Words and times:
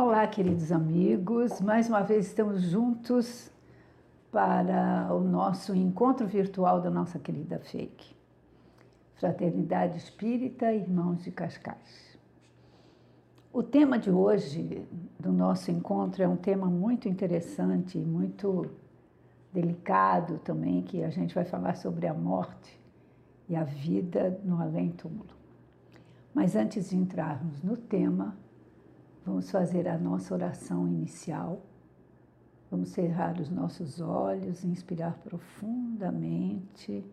Olá, 0.00 0.24
queridos 0.28 0.70
amigos. 0.70 1.60
Mais 1.60 1.88
uma 1.88 2.02
vez 2.02 2.28
estamos 2.28 2.62
juntos 2.62 3.50
para 4.30 5.12
o 5.12 5.18
nosso 5.18 5.74
encontro 5.74 6.24
virtual 6.24 6.80
da 6.80 6.88
nossa 6.88 7.18
querida 7.18 7.58
Fake. 7.58 8.14
Fraternidade 9.16 9.98
Espírita, 9.98 10.72
Irmãos 10.72 11.24
de 11.24 11.32
Cascais. 11.32 12.16
O 13.52 13.60
tema 13.60 13.98
de 13.98 14.08
hoje 14.08 14.86
do 15.18 15.32
nosso 15.32 15.72
encontro 15.72 16.22
é 16.22 16.28
um 16.28 16.36
tema 16.36 16.66
muito 16.66 17.08
interessante, 17.08 17.98
muito 17.98 18.70
delicado 19.52 20.38
também, 20.44 20.80
que 20.82 21.02
a 21.02 21.10
gente 21.10 21.34
vai 21.34 21.44
falar 21.44 21.74
sobre 21.74 22.06
a 22.06 22.14
morte 22.14 22.80
e 23.48 23.56
a 23.56 23.64
vida 23.64 24.40
no 24.44 24.62
além-túmulo. 24.62 25.34
Mas 26.32 26.54
antes 26.54 26.90
de 26.90 26.96
entrarmos 26.96 27.60
no 27.64 27.76
tema, 27.76 28.36
vamos 29.28 29.50
fazer 29.50 29.86
a 29.86 29.98
nossa 29.98 30.32
oração 30.32 30.88
inicial. 30.88 31.62
Vamos 32.70 32.88
cerrar 32.88 33.38
os 33.38 33.50
nossos 33.50 34.00
olhos, 34.00 34.64
inspirar 34.64 35.18
profundamente 35.18 37.04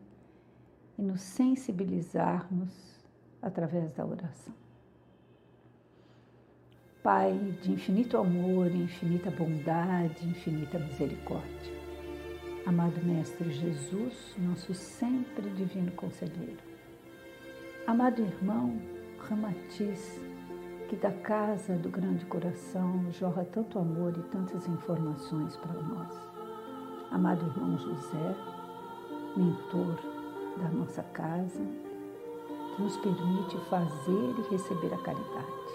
e 0.98 1.02
nos 1.02 1.22
sensibilizarmos 1.22 3.06
através 3.42 3.92
da 3.94 4.06
oração. 4.06 4.54
Pai 7.04 7.38
de 7.62 7.74
infinito 7.74 8.18
amor, 8.18 8.72
infinita 8.72 9.30
bondade, 9.30 10.28
infinita 10.28 10.80
misericórdia. 10.80 11.76
Amado 12.66 13.00
Mestre 13.06 13.52
Jesus, 13.52 14.36
nosso 14.40 14.74
sempre 14.74 15.50
divino 15.52 15.92
conselheiro. 15.92 16.64
Amado 17.86 18.24
irmão 18.24 18.82
Ramatiz, 19.20 20.20
que 20.88 20.96
da 20.96 21.12
casa 21.12 21.76
do 21.78 21.90
grande 21.90 22.26
coração 22.26 23.12
jorra 23.12 23.44
tanto 23.46 23.80
amor 23.80 24.14
e 24.18 24.22
tantas 24.30 24.68
informações 24.68 25.58
para 25.58 25.74
nós. 25.82 26.16
Amado 27.12 27.46
irmão 27.46 27.78
José, 27.78 28.36
mentor 29.36 30.00
da 30.58 30.70
nossa 30.70 31.02
casa, 31.04 31.62
que 32.76 32.82
nos 32.82 32.98
permite 32.98 33.58
fazer 33.70 34.36
e 34.38 34.52
receber 34.52 34.94
a 34.94 34.98
caridade. 34.98 35.66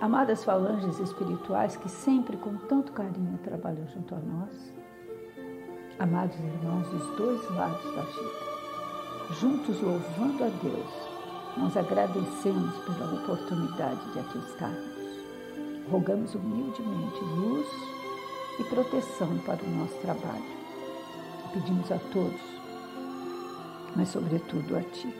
Amadas 0.00 0.44
falanges 0.44 0.98
espirituais 1.00 1.76
que 1.76 1.88
sempre 1.88 2.36
com 2.36 2.56
tanto 2.56 2.92
carinho 2.92 3.38
trabalham 3.38 3.86
junto 3.88 4.14
a 4.14 4.18
nós. 4.18 4.72
Amados 5.98 6.38
irmãos 6.38 6.88
dos 6.90 7.16
dois 7.16 7.50
lados 7.56 7.84
da 7.96 8.02
vida, 8.02 9.34
juntos 9.40 9.80
louvando 9.80 10.44
a 10.44 10.48
Deus, 10.48 11.07
nós 11.56 11.76
agradecemos 11.76 12.76
pela 12.84 13.14
oportunidade 13.14 14.12
de 14.12 14.20
aqui 14.20 14.38
estarmos. 14.38 14.98
Rogamos 15.90 16.34
humildemente 16.34 17.20
luz 17.20 17.66
e 18.58 18.64
proteção 18.64 19.38
para 19.38 19.64
o 19.64 19.70
nosso 19.70 19.94
trabalho. 20.00 20.58
Pedimos 21.52 21.90
a 21.90 21.98
todos, 22.12 22.40
mas 23.96 24.08
sobretudo 24.08 24.76
a 24.76 24.82
Ti, 24.82 25.12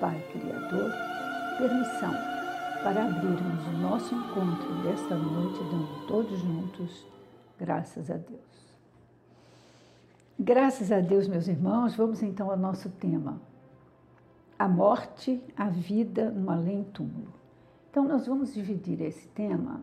Pai 0.00 0.18
Criador, 0.32 0.90
permissão 1.58 2.14
para 2.82 3.04
abrirmos 3.04 3.66
o 3.66 3.78
nosso 3.78 4.14
encontro 4.14 4.72
desta 4.82 5.14
noite, 5.16 5.58
dando 5.58 6.06
todos 6.06 6.38
juntos 6.38 7.06
graças 7.58 8.10
a 8.10 8.16
Deus. 8.16 8.40
Graças 10.38 10.92
a 10.92 11.00
Deus, 11.00 11.28
meus 11.28 11.48
irmãos, 11.48 11.94
vamos 11.94 12.22
então 12.22 12.50
ao 12.50 12.56
nosso 12.56 12.88
tema 12.90 13.40
a 14.58 14.66
morte, 14.66 15.42
a 15.56 15.68
vida 15.68 16.30
no 16.30 16.50
além-túmulo. 16.50 17.32
Então, 17.90 18.04
nós 18.04 18.26
vamos 18.26 18.54
dividir 18.54 19.00
esse 19.02 19.28
tema, 19.28 19.82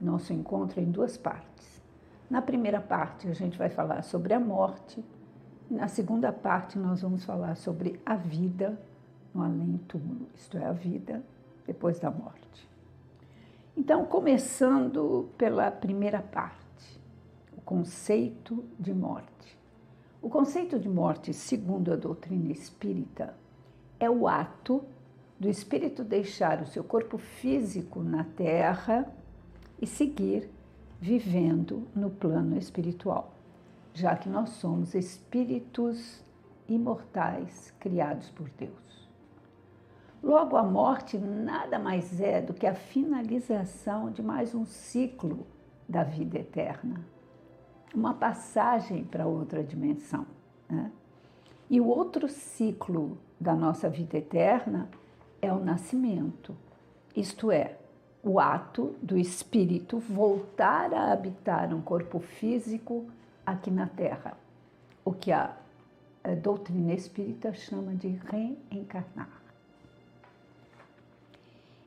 nosso 0.00 0.32
encontro, 0.32 0.80
em 0.80 0.90
duas 0.90 1.16
partes. 1.16 1.80
Na 2.28 2.42
primeira 2.42 2.80
parte, 2.80 3.28
a 3.28 3.32
gente 3.32 3.56
vai 3.56 3.68
falar 3.68 4.02
sobre 4.02 4.34
a 4.34 4.40
morte, 4.40 5.04
e 5.70 5.74
na 5.74 5.86
segunda 5.86 6.32
parte, 6.32 6.78
nós 6.78 7.02
vamos 7.02 7.24
falar 7.24 7.56
sobre 7.56 8.00
a 8.04 8.16
vida 8.16 8.78
no 9.34 9.42
além-túmulo, 9.42 10.28
isto 10.34 10.58
é, 10.58 10.64
a 10.64 10.72
vida 10.72 11.22
depois 11.66 11.98
da 11.98 12.10
morte. 12.10 12.68
Então, 13.76 14.04
começando 14.04 15.30
pela 15.38 15.70
primeira 15.70 16.20
parte, 16.20 17.00
o 17.56 17.60
conceito 17.60 18.64
de 18.78 18.92
morte. 18.92 19.58
O 20.20 20.28
conceito 20.28 20.78
de 20.78 20.88
morte, 20.88 21.32
segundo 21.32 21.92
a 21.92 21.96
doutrina 21.96 22.52
espírita, 22.52 23.34
é 24.02 24.10
o 24.10 24.26
ato 24.26 24.82
do 25.38 25.48
espírito 25.48 26.02
deixar 26.02 26.60
o 26.60 26.66
seu 26.66 26.82
corpo 26.82 27.18
físico 27.18 28.02
na 28.02 28.24
terra 28.24 29.06
e 29.80 29.86
seguir 29.86 30.50
vivendo 31.00 31.86
no 31.94 32.10
plano 32.10 32.58
espiritual, 32.58 33.32
já 33.94 34.16
que 34.16 34.28
nós 34.28 34.50
somos 34.50 34.96
espíritos 34.96 36.20
imortais 36.68 37.72
criados 37.78 38.28
por 38.30 38.50
Deus. 38.50 39.08
Logo, 40.20 40.56
a 40.56 40.64
morte 40.64 41.16
nada 41.16 41.78
mais 41.78 42.20
é 42.20 42.40
do 42.40 42.52
que 42.54 42.66
a 42.66 42.74
finalização 42.74 44.10
de 44.10 44.20
mais 44.20 44.52
um 44.52 44.66
ciclo 44.66 45.46
da 45.88 46.02
vida 46.02 46.40
eterna, 46.40 47.06
uma 47.94 48.14
passagem 48.14 49.04
para 49.04 49.26
outra 49.26 49.62
dimensão. 49.62 50.26
Né? 50.68 50.90
E 51.70 51.80
o 51.80 51.86
outro 51.86 52.28
ciclo 52.28 53.18
da 53.42 53.54
nossa 53.54 53.88
vida 53.88 54.16
eterna 54.16 54.88
é 55.40 55.52
o 55.52 55.58
nascimento, 55.58 56.56
isto 57.14 57.50
é, 57.50 57.76
o 58.22 58.38
ato 58.38 58.94
do 59.02 59.18
espírito 59.18 59.98
voltar 59.98 60.94
a 60.94 61.12
habitar 61.12 61.74
um 61.74 61.82
corpo 61.82 62.20
físico 62.20 63.06
aqui 63.44 63.70
na 63.70 63.88
Terra, 63.88 64.36
o 65.04 65.12
que 65.12 65.32
a, 65.32 65.56
doutrina 66.40 66.94
espírita 66.94 67.52
chama 67.52 67.96
de 67.96 68.16
reencarnar. 68.30 69.42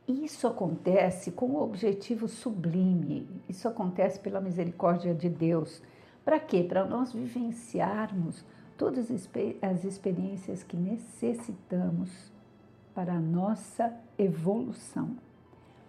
Isso 0.05 0.45
acontece 0.45 1.31
com 1.31 1.51
um 1.51 1.61
objetivo 1.61 2.27
sublime, 2.27 3.29
isso 3.47 3.65
acontece 3.65 4.19
pela 4.19 4.41
misericórdia 4.41 5.15
de 5.15 5.29
Deus. 5.29 5.81
Para 6.25 6.37
quê? 6.37 6.63
Para 6.63 6.83
nós 6.83 7.13
vivenciarmos 7.13 8.43
todas 8.77 9.09
as 9.61 9.83
experiências 9.83 10.63
que 10.63 10.75
necessitamos 10.75 12.31
para 12.93 13.13
a 13.13 13.19
nossa 13.19 13.93
evolução, 14.17 15.17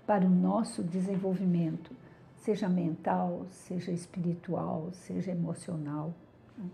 para 0.07 0.25
o 0.25 0.31
nosso 0.31 0.83
desenvolvimento, 0.83 1.93
seja 2.37 2.69
mental, 2.69 3.47
seja 3.51 3.91
espiritual, 3.91 4.91
seja 4.93 5.33
emocional, 5.33 6.13
né? 6.57 6.69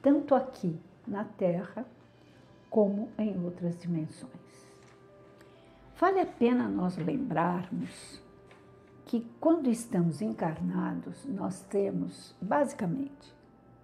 tanto 0.00 0.34
aqui 0.34 0.78
na 1.06 1.24
Terra 1.24 1.84
como 2.70 3.08
em 3.18 3.42
outras 3.44 3.78
dimensões. 3.78 4.32
Vale 5.98 6.20
a 6.20 6.26
pena 6.26 6.68
nós 6.68 6.96
lembrarmos 6.96 8.22
que 9.04 9.26
quando 9.40 9.68
estamos 9.68 10.20
encarnados, 10.20 11.24
nós 11.24 11.62
temos 11.62 12.36
basicamente 12.40 13.34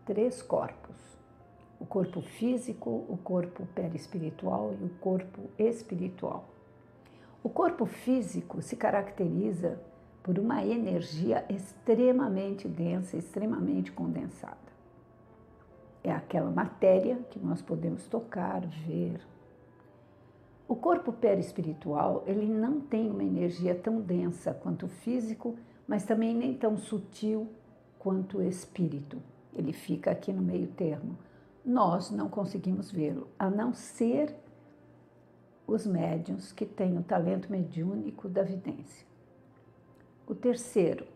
três 0.05 0.43
corpos 0.43 1.14
o 1.79 1.87
corpo 1.87 2.21
físico, 2.21 3.05
o 3.09 3.17
corpo 3.17 3.67
perispiritual 3.75 4.75
e 4.81 4.85
o 4.85 4.89
corpo 5.01 5.41
espiritual. 5.59 6.49
O 7.43 7.49
corpo 7.49 7.85
físico 7.85 8.63
se 8.63 8.77
caracteriza 8.77 9.79
por 10.23 10.39
uma 10.39 10.65
energia 10.65 11.45
extremamente 11.49 12.67
densa, 12.67 13.17
extremamente 13.17 13.93
condensada. 13.93 14.57
É 16.03 16.11
aquela 16.11 16.51
matéria 16.51 17.17
que 17.31 17.39
nós 17.39 17.61
podemos 17.61 18.07
tocar, 18.07 18.67
ver. 18.67 19.21
O 20.67 20.75
corpo 20.75 21.13
perispiritual, 21.13 22.25
ele 22.27 22.47
não 22.47 22.81
tem 22.81 23.11
uma 23.11 23.23
energia 23.23 23.75
tão 23.75 24.01
densa 24.01 24.55
quanto 24.55 24.87
o 24.87 24.89
físico, 24.89 25.57
mas 25.87 26.05
também 26.07 26.35
nem 26.35 26.55
tão 26.55 26.79
sutil 26.79 27.49
quanto 27.99 28.39
o 28.39 28.43
espírito. 28.43 29.21
Ele 29.55 29.75
fica 29.75 30.11
aqui 30.11 30.33
no 30.33 30.43
meio 30.43 30.69
termo 30.69 31.19
nós 31.65 32.11
não 32.11 32.29
conseguimos 32.29 32.91
vê-lo, 32.91 33.29
a 33.39 33.49
não 33.49 33.73
ser 33.73 34.35
os 35.67 35.87
médiums 35.87 36.53
que 36.53 36.67
têm 36.67 36.99
o 36.99 37.03
talento 37.03 37.51
mediúnico 37.51 38.29
da 38.29 38.43
vidência. 38.43 39.07
O 40.27 40.35
terceiro 40.35 41.07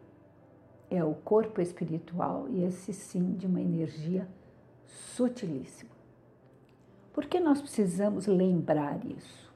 é 0.91 1.05
o 1.05 1.15
corpo 1.15 1.61
espiritual, 1.61 2.49
e 2.49 2.63
esse 2.63 2.95
sim 2.95 3.33
de 3.33 3.47
uma 3.47 3.61
energia 3.61 4.27
sutilíssima. 4.87 5.91
Por 7.13 7.27
que 7.27 7.39
nós 7.41 7.61
precisamos 7.61 8.27
lembrar 8.27 9.05
isso? 9.05 9.53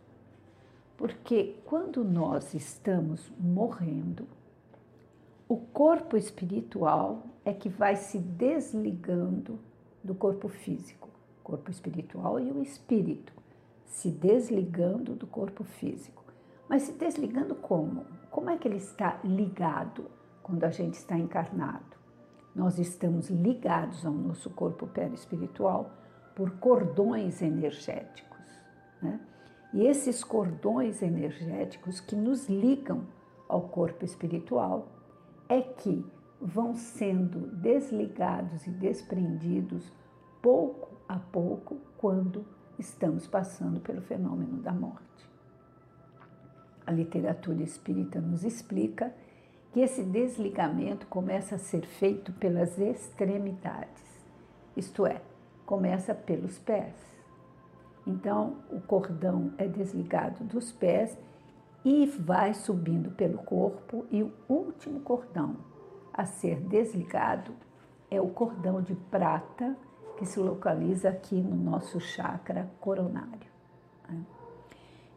Porque 0.97 1.56
quando 1.65 2.05
nós 2.05 2.55
estamos 2.55 3.33
morrendo, 3.39 4.27
o 5.49 5.56
corpo 5.56 6.17
espiritual 6.17 7.23
é 7.44 7.53
que 7.53 7.69
vai 7.69 7.97
se 7.97 8.19
desligando 8.19 9.59
do 10.02 10.14
corpo 10.14 10.49
físico, 10.49 11.08
corpo 11.43 11.70
espiritual 11.70 12.40
e 12.40 12.50
o 12.50 12.62
espírito, 12.62 13.32
se 13.84 14.10
desligando 14.10 15.14
do 15.14 15.26
corpo 15.26 15.64
físico. 15.64 16.25
Mas 16.69 16.82
se 16.82 16.93
desligando 16.93 17.54
como? 17.54 18.06
Como 18.31 18.50
é 18.50 18.56
que 18.56 18.66
ele 18.66 18.78
está 18.78 19.20
ligado 19.22 20.10
quando 20.43 20.64
a 20.64 20.70
gente 20.70 20.94
está 20.94 21.16
encarnado? 21.19 21.96
Nós 22.54 22.78
estamos 22.78 23.28
ligados 23.28 24.04
ao 24.04 24.12
nosso 24.12 24.50
corpo 24.50 24.87
perispiritual 24.87 25.90
por 26.34 26.50
cordões 26.58 27.43
energéticos. 27.43 28.46
Né? 29.00 29.20
E 29.72 29.87
esses 29.87 30.22
cordões 30.22 31.02
energéticos 31.02 32.00
que 32.00 32.16
nos 32.16 32.48
ligam 32.48 33.06
ao 33.48 33.62
corpo 33.62 34.05
espiritual 34.05 34.88
é 35.48 35.60
que 35.60 36.05
vão 36.43 36.75
sendo 36.75 37.47
desligados 37.56 38.67
e 38.67 38.71
desprendidos 38.71 39.93
pouco 40.43 40.89
a 41.09 41.17
pouco 41.17 41.77
quando 41.97 42.44
estamos 42.77 43.29
passando 43.29 43.81
pelo 43.81 44.03
fenômeno 44.03 44.61
da 44.61 44.73
morte. 44.73 45.31
A 46.85 46.91
literatura 46.91 47.62
espírita 47.62 48.21
nos 48.21 48.43
explica 48.44 49.15
que 49.73 49.81
esse 49.81 50.03
desligamento 50.03 51.06
começa 51.06 51.55
a 51.55 51.59
ser 51.59 51.87
feito 51.87 52.33
pelas 52.33 52.77
extremidades, 52.77 54.03
isto 54.77 55.06
é, 55.06 55.23
começa 55.65 56.12
pelos 56.12 56.59
pés. 56.59 56.94
Então, 58.05 58.56
o 58.71 58.81
cordão 58.81 59.53
é 59.56 59.69
desligado 59.69 60.43
dos 60.44 60.73
pés 60.73 61.17
e 61.85 62.06
vai 62.06 62.53
subindo 62.53 63.12
pelo 63.12 63.39
corpo, 63.39 64.05
e 64.11 64.23
o 64.25 64.33
último 64.49 65.00
cordão 65.00 65.71
a 66.12 66.25
ser 66.25 66.61
desligado 66.61 67.53
é 68.11 68.20
o 68.20 68.29
cordão 68.29 68.82
de 68.82 68.94
prata 68.94 69.76
que 70.17 70.26
se 70.26 70.38
localiza 70.38 71.09
aqui 71.09 71.41
no 71.41 71.56
nosso 71.56 71.99
chakra 71.99 72.70
coronário. 72.81 73.50
Né? 74.09 74.20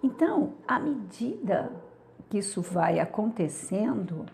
Então, 0.02 0.54
à 0.68 0.80
medida 0.80 1.72
que 2.30 2.38
isso 2.38 2.62
vai 2.62 3.00
acontecendo, 3.00 4.26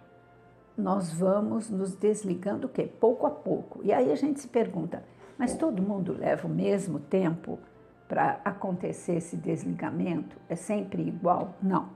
nós 0.78 1.12
vamos 1.12 1.70
nos 1.70 1.96
desligando 1.96 2.68
o 2.68 2.70
quê? 2.70 2.84
Pouco 2.84 3.26
a 3.26 3.32
pouco. 3.32 3.82
E 3.84 3.92
aí 3.92 4.12
a 4.12 4.16
gente 4.16 4.40
se 4.40 4.48
pergunta, 4.48 5.04
mas 5.38 5.56
todo 5.56 5.82
mundo 5.82 6.14
leva 6.14 6.48
o 6.48 6.52
mesmo 6.52 7.00
tempo 7.00 7.60
para 8.08 8.42
acontecer 8.44 9.16
esse 9.16 9.38
desligamento? 9.38 10.36
É 10.50 10.56
sempre 10.56 11.02
igual? 11.02 11.56
Não. 11.62 11.90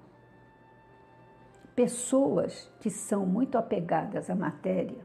Pessoas 1.76 2.72
que 2.80 2.90
são 2.90 3.26
muito 3.26 3.58
apegadas 3.58 4.30
à 4.30 4.36
matéria, 4.36 5.04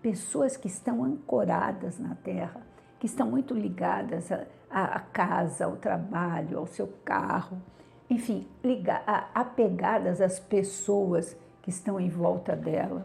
pessoas 0.00 0.56
que 0.56 0.66
estão 0.66 1.04
ancoradas 1.04 1.98
na 1.98 2.14
terra, 2.14 2.66
que 2.98 3.06
estão 3.06 3.30
muito 3.30 3.52
ligadas 3.52 4.30
à, 4.70 5.00
casa, 5.00 5.66
ao 5.66 5.76
trabalho, 5.76 6.58
ao 6.58 6.66
seu 6.66 6.86
carro, 7.04 7.60
enfim, 8.08 8.48
apegadas 9.34 10.20
às 10.20 10.38
pessoas 10.40 11.36
que 11.60 11.70
estão 11.70 12.00
em 12.00 12.08
volta 12.08 12.56
dela, 12.56 13.02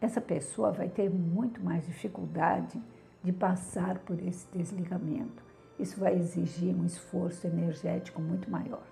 essa 0.00 0.20
pessoa 0.20 0.72
vai 0.72 0.88
ter 0.88 1.10
muito 1.10 1.62
mais 1.62 1.86
dificuldade 1.86 2.82
de 3.22 3.32
passar 3.32 3.98
por 3.98 4.18
esse 4.22 4.46
desligamento. 4.52 5.44
Isso 5.78 6.00
vai 6.00 6.14
exigir 6.16 6.74
um 6.74 6.84
esforço 6.84 7.46
energético 7.46 8.20
muito 8.20 8.50
maior. 8.50 8.82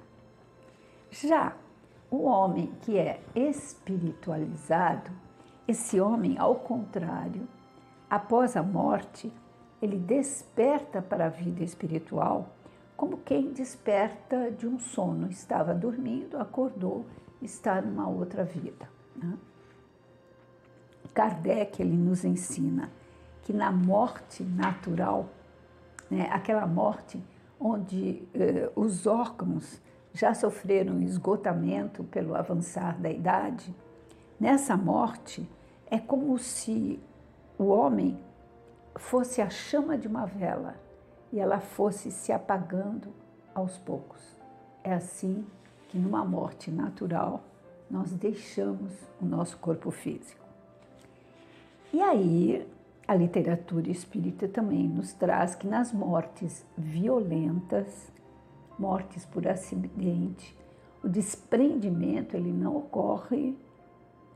Já 1.10 1.56
o 2.10 2.24
homem 2.24 2.72
que 2.82 2.96
é 2.98 3.20
espiritualizado, 3.34 5.10
esse 5.66 6.00
homem, 6.00 6.38
ao 6.38 6.56
contrário, 6.56 7.46
após 8.08 8.56
a 8.56 8.62
morte, 8.62 9.32
ele 9.82 9.98
desperta 9.98 11.02
para 11.02 11.26
a 11.26 11.28
vida 11.28 11.62
espiritual 11.62 12.48
como 12.96 13.18
quem 13.18 13.52
desperta 13.52 14.50
de 14.50 14.66
um 14.66 14.78
sono. 14.78 15.28
Estava 15.28 15.74
dormindo, 15.74 16.38
acordou, 16.38 17.06
está 17.40 17.80
numa 17.80 18.08
outra 18.08 18.44
vida. 18.44 18.88
Né? 19.14 19.38
Kardec 21.14 21.80
ele 21.82 21.96
nos 21.96 22.24
ensina 22.24 22.90
que 23.42 23.52
na 23.52 23.70
morte 23.70 24.42
natural, 24.42 25.28
né, 26.10 26.28
aquela 26.30 26.66
morte 26.66 27.22
onde 27.58 28.22
eh, 28.34 28.70
os 28.76 29.06
órgãos 29.06 29.80
já 30.18 30.34
sofreram 30.34 31.00
esgotamento 31.00 32.02
pelo 32.02 32.34
avançar 32.34 32.98
da 33.00 33.08
idade, 33.08 33.72
nessa 34.38 34.76
morte 34.76 35.48
é 35.88 35.98
como 35.98 36.36
se 36.38 36.98
o 37.56 37.66
homem 37.68 38.18
fosse 38.96 39.40
a 39.40 39.48
chama 39.48 39.96
de 39.96 40.08
uma 40.08 40.26
vela 40.26 40.74
e 41.32 41.38
ela 41.38 41.60
fosse 41.60 42.10
se 42.10 42.32
apagando 42.32 43.12
aos 43.54 43.78
poucos. 43.78 44.20
É 44.82 44.92
assim 44.92 45.46
que 45.88 45.96
numa 45.96 46.24
morte 46.24 46.68
natural 46.68 47.44
nós 47.88 48.12
deixamos 48.12 48.92
o 49.20 49.24
nosso 49.24 49.56
corpo 49.58 49.92
físico. 49.92 50.44
E 51.92 52.02
aí, 52.02 52.68
a 53.06 53.14
literatura 53.14 53.88
espírita 53.88 54.48
também 54.48 54.88
nos 54.88 55.12
traz 55.12 55.54
que 55.54 55.66
nas 55.66 55.92
mortes 55.92 56.66
violentas, 56.76 58.12
mortes 58.78 59.24
por 59.24 59.46
acidente, 59.46 60.56
o 61.02 61.08
desprendimento 61.08 62.36
ele 62.36 62.52
não 62.52 62.76
ocorre 62.76 63.56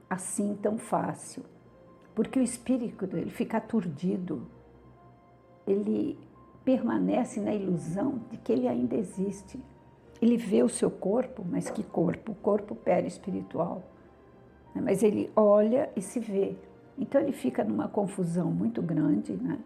assim 0.09 0.55
tão 0.61 0.79
fácil, 0.79 1.45
porque 2.15 2.39
o 2.39 2.43
espírito 2.43 3.05
ele 3.17 3.31
fica 3.31 3.57
aturdido, 3.57 4.47
ele 5.67 6.19
permanece 6.65 7.41
na 7.41 7.55
ilusão 7.55 8.21
de 8.31 8.37
que 8.37 8.53
ele 8.53 8.69
ainda 8.69 8.95
existe. 8.95 9.59
Ele 10.21 10.37
vê 10.37 10.63
o 10.63 10.69
seu 10.69 10.91
corpo, 10.91 11.45
mas 11.49 11.69
que 11.71 11.83
corpo? 11.83 12.33
O 12.33 12.35
corpo 12.37 12.75
perispiritual. 12.75 13.83
Né? 14.75 14.81
Mas 14.81 15.03
ele 15.03 15.31
olha 15.35 15.91
e 15.97 16.01
se 16.01 16.21
vê. 16.21 16.57
Então 16.97 17.21
ele 17.21 17.33
fica 17.33 17.65
numa 17.65 17.89
confusão 17.89 18.51
muito 18.51 18.81
grande, 18.81 19.33
né? 19.33 19.59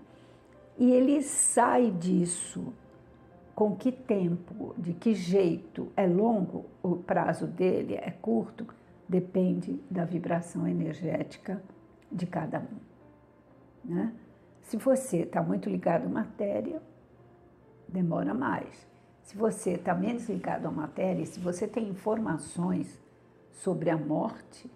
E 0.79 0.91
ele 0.91 1.23
sai 1.23 1.91
disso 1.91 2.73
com 3.57 3.75
que 3.75 3.91
tempo, 3.91 4.75
de 4.77 4.93
que 4.93 5.15
jeito, 5.15 5.91
é 5.97 6.07
longo 6.07 6.67
o 6.83 6.97
prazo 6.97 7.47
dele, 7.47 7.95
é 7.95 8.11
curto, 8.11 8.67
depende 9.09 9.83
da 9.91 10.05
vibração 10.05 10.69
energética 10.69 11.63
de 12.13 12.27
cada 12.27 12.61
um. 12.61 12.77
Né? 13.83 14.13
Se 14.61 14.77
você 14.77 15.23
está 15.23 15.43
muito 15.43 15.71
ligado 15.71 16.05
à 16.05 16.09
matéria, 16.09 16.83
demora 17.89 18.35
mais. 18.35 18.87
Se 19.23 19.35
você 19.35 19.73
está 19.73 19.95
menos 19.95 20.29
ligado 20.29 20.67
à 20.67 20.71
matéria, 20.71 21.25
se 21.25 21.41
você 21.41 21.67
tem 21.67 21.89
informações 21.89 23.01
sobre 23.53 23.89
a 23.89 23.97
morte 23.97 24.71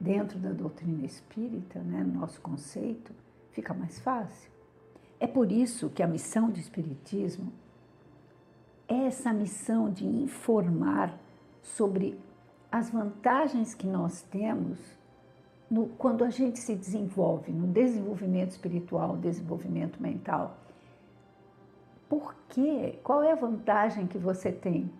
dentro 0.00 0.38
da 0.38 0.52
doutrina 0.52 1.04
espírita, 1.04 1.80
né, 1.80 2.02
no 2.02 2.20
nosso 2.20 2.40
conceito, 2.40 3.12
fica 3.50 3.74
mais 3.74 3.98
fácil. 4.00 4.50
É 5.20 5.26
por 5.26 5.52
isso 5.52 5.90
que 5.90 6.02
a 6.02 6.06
missão 6.06 6.50
do 6.50 6.58
Espiritismo 6.58 7.52
essa 9.02 9.32
missão 9.32 9.90
de 9.90 10.06
informar 10.06 11.18
sobre 11.62 12.18
as 12.70 12.90
vantagens 12.90 13.74
que 13.74 13.86
nós 13.86 14.22
temos 14.22 14.78
no, 15.70 15.86
quando 15.98 16.24
a 16.24 16.30
gente 16.30 16.58
se 16.58 16.74
desenvolve 16.74 17.52
no 17.52 17.66
desenvolvimento 17.66 18.50
espiritual, 18.50 19.16
desenvolvimento 19.16 20.00
mental. 20.02 20.58
Por 22.08 22.34
quê? 22.48 22.98
Qual 23.02 23.22
é 23.22 23.32
a 23.32 23.36
vantagem 23.36 24.06
que 24.06 24.18
você 24.18 24.52
tem? 24.52 24.90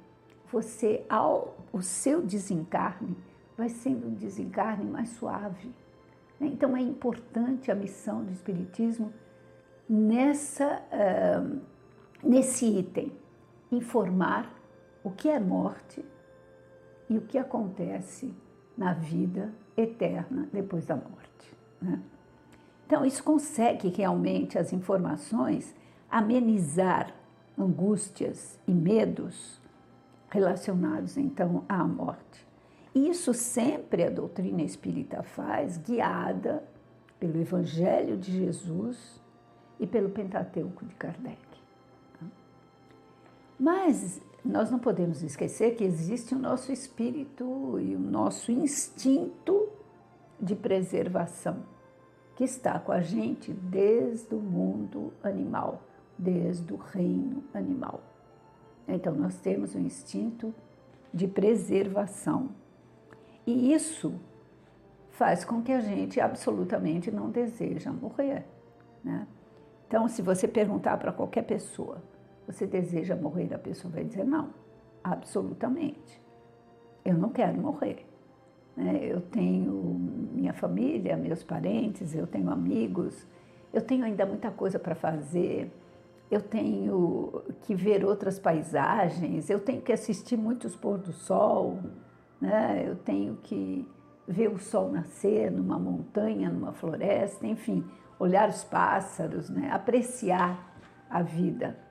Você, 0.50 1.04
ao 1.08 1.54
o 1.72 1.82
seu 1.82 2.22
desencarne, 2.22 3.16
vai 3.56 3.68
sendo 3.68 4.06
um 4.06 4.14
desencarne 4.14 4.84
mais 4.84 5.10
suave. 5.10 5.72
Né? 6.38 6.46
Então 6.46 6.76
é 6.76 6.80
importante 6.80 7.70
a 7.70 7.74
missão 7.74 8.24
do 8.24 8.32
Espiritismo 8.32 9.12
nessa, 9.88 10.82
uh, 10.92 11.60
nesse 12.22 12.66
item, 12.66 13.12
informar 13.76 14.52
o 15.02 15.10
que 15.10 15.28
é 15.28 15.38
morte 15.38 16.04
e 17.08 17.18
o 17.18 17.22
que 17.22 17.38
acontece 17.38 18.32
na 18.76 18.92
vida 18.92 19.52
eterna 19.76 20.48
depois 20.52 20.86
da 20.86 20.96
morte. 20.96 21.56
Né? 21.80 22.00
Então, 22.86 23.04
isso 23.04 23.22
consegue 23.22 23.88
realmente 23.88 24.58
as 24.58 24.72
informações 24.72 25.74
amenizar 26.10 27.14
angústias 27.58 28.58
e 28.66 28.72
medos 28.72 29.60
relacionados 30.28 31.16
então 31.16 31.64
à 31.68 31.84
morte. 31.84 32.46
Isso 32.94 33.32
sempre 33.34 34.04
a 34.04 34.10
doutrina 34.10 34.62
espírita 34.62 35.22
faz, 35.22 35.78
guiada 35.78 36.62
pelo 37.18 37.40
Evangelho 37.40 38.16
de 38.16 38.32
Jesus 38.32 39.20
e 39.78 39.86
pelo 39.86 40.10
Pentateuco 40.10 40.84
de 40.84 40.94
Kardec. 40.94 41.43
Mas 43.58 44.20
nós 44.44 44.70
não 44.70 44.78
podemos 44.78 45.22
esquecer 45.22 45.74
que 45.76 45.84
existe 45.84 46.34
o 46.34 46.38
nosso 46.38 46.70
espírito 46.70 47.78
e 47.80 47.94
o 47.94 47.98
nosso 47.98 48.52
instinto 48.52 49.68
de 50.40 50.54
preservação, 50.54 51.64
que 52.36 52.44
está 52.44 52.78
com 52.78 52.92
a 52.92 53.00
gente 53.00 53.52
desde 53.52 54.34
o 54.34 54.40
mundo 54.40 55.12
animal, 55.22 55.82
desde 56.18 56.72
o 56.74 56.76
reino 56.76 57.42
animal. 57.54 58.00
Então, 58.86 59.14
nós 59.14 59.40
temos 59.40 59.74
o 59.74 59.78
instinto 59.78 60.54
de 61.12 61.26
preservação. 61.26 62.50
E 63.46 63.72
isso 63.72 64.14
faz 65.10 65.44
com 65.44 65.62
que 65.62 65.72
a 65.72 65.80
gente 65.80 66.20
absolutamente 66.20 67.10
não 67.10 67.30
deseja 67.30 67.92
morrer. 67.92 68.44
Né? 69.02 69.26
Então, 69.86 70.08
se 70.08 70.20
você 70.20 70.46
perguntar 70.48 70.98
para 70.98 71.12
qualquer 71.12 71.42
pessoa, 71.42 72.02
você 72.46 72.66
deseja 72.66 73.16
morrer? 73.16 73.52
A 73.54 73.58
pessoa 73.58 73.92
vai 73.92 74.04
dizer 74.04 74.24
não, 74.24 74.50
absolutamente. 75.02 76.22
Eu 77.04 77.14
não 77.14 77.30
quero 77.30 77.60
morrer. 77.60 78.06
Né? 78.76 79.00
Eu 79.02 79.20
tenho 79.20 79.72
minha 80.32 80.52
família, 80.52 81.16
meus 81.16 81.42
parentes, 81.42 82.14
eu 82.14 82.26
tenho 82.26 82.50
amigos, 82.50 83.26
eu 83.72 83.80
tenho 83.80 84.04
ainda 84.04 84.26
muita 84.26 84.50
coisa 84.50 84.78
para 84.78 84.94
fazer, 84.94 85.70
eu 86.30 86.40
tenho 86.40 87.42
que 87.62 87.74
ver 87.74 88.04
outras 88.04 88.38
paisagens, 88.38 89.50
eu 89.50 89.60
tenho 89.60 89.82
que 89.82 89.92
assistir 89.92 90.36
muitos 90.36 90.74
pôr 90.74 90.98
do 90.98 91.12
sol, 91.12 91.78
né? 92.40 92.84
eu 92.86 92.96
tenho 92.96 93.36
que 93.36 93.86
ver 94.26 94.48
o 94.48 94.58
sol 94.58 94.90
nascer 94.90 95.50
numa 95.50 95.78
montanha, 95.78 96.50
numa 96.50 96.72
floresta, 96.72 97.46
enfim, 97.46 97.84
olhar 98.18 98.48
os 98.48 98.64
pássaros, 98.64 99.50
né? 99.50 99.70
apreciar 99.70 100.74
a 101.10 101.22
vida 101.22 101.83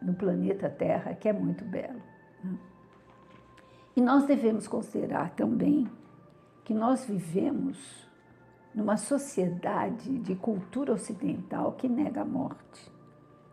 no 0.00 0.14
planeta 0.14 0.68
Terra, 0.68 1.14
que 1.14 1.28
é 1.28 1.32
muito 1.32 1.64
belo. 1.64 2.00
Né? 2.42 2.58
E 3.96 4.00
nós 4.00 4.24
devemos 4.26 4.68
considerar 4.68 5.30
também 5.30 5.88
que 6.64 6.74
nós 6.74 7.04
vivemos 7.04 8.06
numa 8.74 8.96
sociedade 8.96 10.18
de 10.18 10.36
cultura 10.36 10.92
ocidental 10.92 11.72
que 11.72 11.88
nega 11.88 12.22
a 12.22 12.24
morte. 12.24 12.92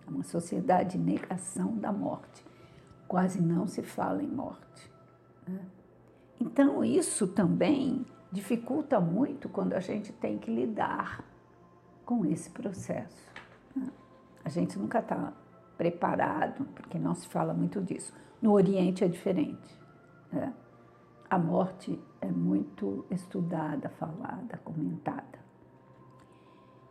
É 0.05 0.09
uma 0.09 0.23
sociedade 0.23 0.97
de 0.97 1.03
negação 1.03 1.75
da 1.77 1.91
morte. 1.91 2.45
Quase 3.07 3.41
não 3.41 3.65
se 3.65 3.81
fala 3.81 4.21
em 4.21 4.27
morte. 4.27 4.91
Né? 5.47 5.61
Então, 6.39 6.83
isso 6.83 7.27
também 7.27 8.05
dificulta 8.31 8.99
muito 8.99 9.47
quando 9.49 9.73
a 9.73 9.79
gente 9.79 10.11
tem 10.11 10.37
que 10.37 10.53
lidar 10.53 11.23
com 12.05 12.25
esse 12.25 12.49
processo. 12.49 13.27
Né? 13.75 13.87
A 14.43 14.49
gente 14.49 14.77
nunca 14.77 14.99
está 14.99 15.33
preparado, 15.77 16.65
porque 16.75 16.98
não 16.98 17.13
se 17.13 17.27
fala 17.27 17.53
muito 17.53 17.82
disso. 17.82 18.13
No 18.41 18.51
Oriente 18.53 19.03
é 19.03 19.08
diferente. 19.08 19.79
Né? 20.32 20.53
A 21.29 21.38
morte 21.38 22.00
é 22.22 22.32
muito 22.32 23.05
estudada, 23.10 23.89
falada, 23.89 24.60
comentada. 24.63 25.39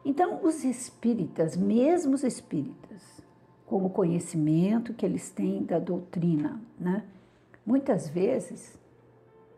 Então, 0.04 0.40
os 0.42 0.64
espíritas, 0.64 1.56
mesmo 1.56 2.14
os 2.14 2.24
espíritas, 2.24 3.22
com 3.66 3.84
o 3.84 3.90
conhecimento 3.90 4.92
que 4.92 5.06
eles 5.06 5.30
têm 5.30 5.64
da 5.64 5.78
doutrina, 5.78 6.60
né? 6.78 7.04
muitas 7.64 8.08
vezes 8.08 8.78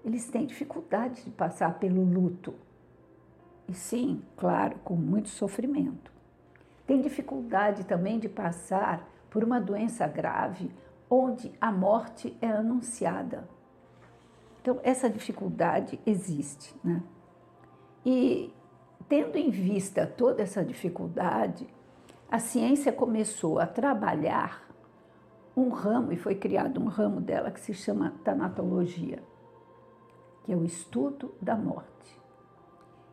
eles 0.04 0.28
têm 0.28 0.46
dificuldade 0.46 1.24
de 1.24 1.30
passar 1.30 1.78
pelo 1.80 2.04
luto. 2.04 2.54
E 3.68 3.74
sim, 3.74 4.22
claro, 4.36 4.78
com 4.84 4.94
muito 4.94 5.28
sofrimento. 5.28 6.12
Tem 6.86 7.00
dificuldade 7.00 7.84
também 7.84 8.20
de 8.20 8.28
passar 8.28 9.10
por 9.36 9.44
uma 9.44 9.60
doença 9.60 10.06
grave 10.06 10.74
onde 11.10 11.52
a 11.60 11.70
morte 11.70 12.34
é 12.40 12.46
anunciada. 12.46 13.46
Então, 14.62 14.80
essa 14.82 15.10
dificuldade 15.10 16.00
existe. 16.06 16.74
Né? 16.82 17.02
E, 18.02 18.50
tendo 19.06 19.36
em 19.36 19.50
vista 19.50 20.06
toda 20.06 20.42
essa 20.42 20.64
dificuldade, 20.64 21.68
a 22.30 22.38
ciência 22.38 22.90
começou 22.90 23.58
a 23.58 23.66
trabalhar 23.66 24.66
um 25.54 25.68
ramo, 25.68 26.14
e 26.14 26.16
foi 26.16 26.34
criado 26.34 26.80
um 26.80 26.86
ramo 26.86 27.20
dela 27.20 27.50
que 27.50 27.60
se 27.60 27.74
chama 27.74 28.14
tanatologia 28.24 29.22
que 30.44 30.52
é 30.54 30.56
o 30.56 30.64
estudo 30.64 31.34
da 31.42 31.54
morte. 31.54 32.18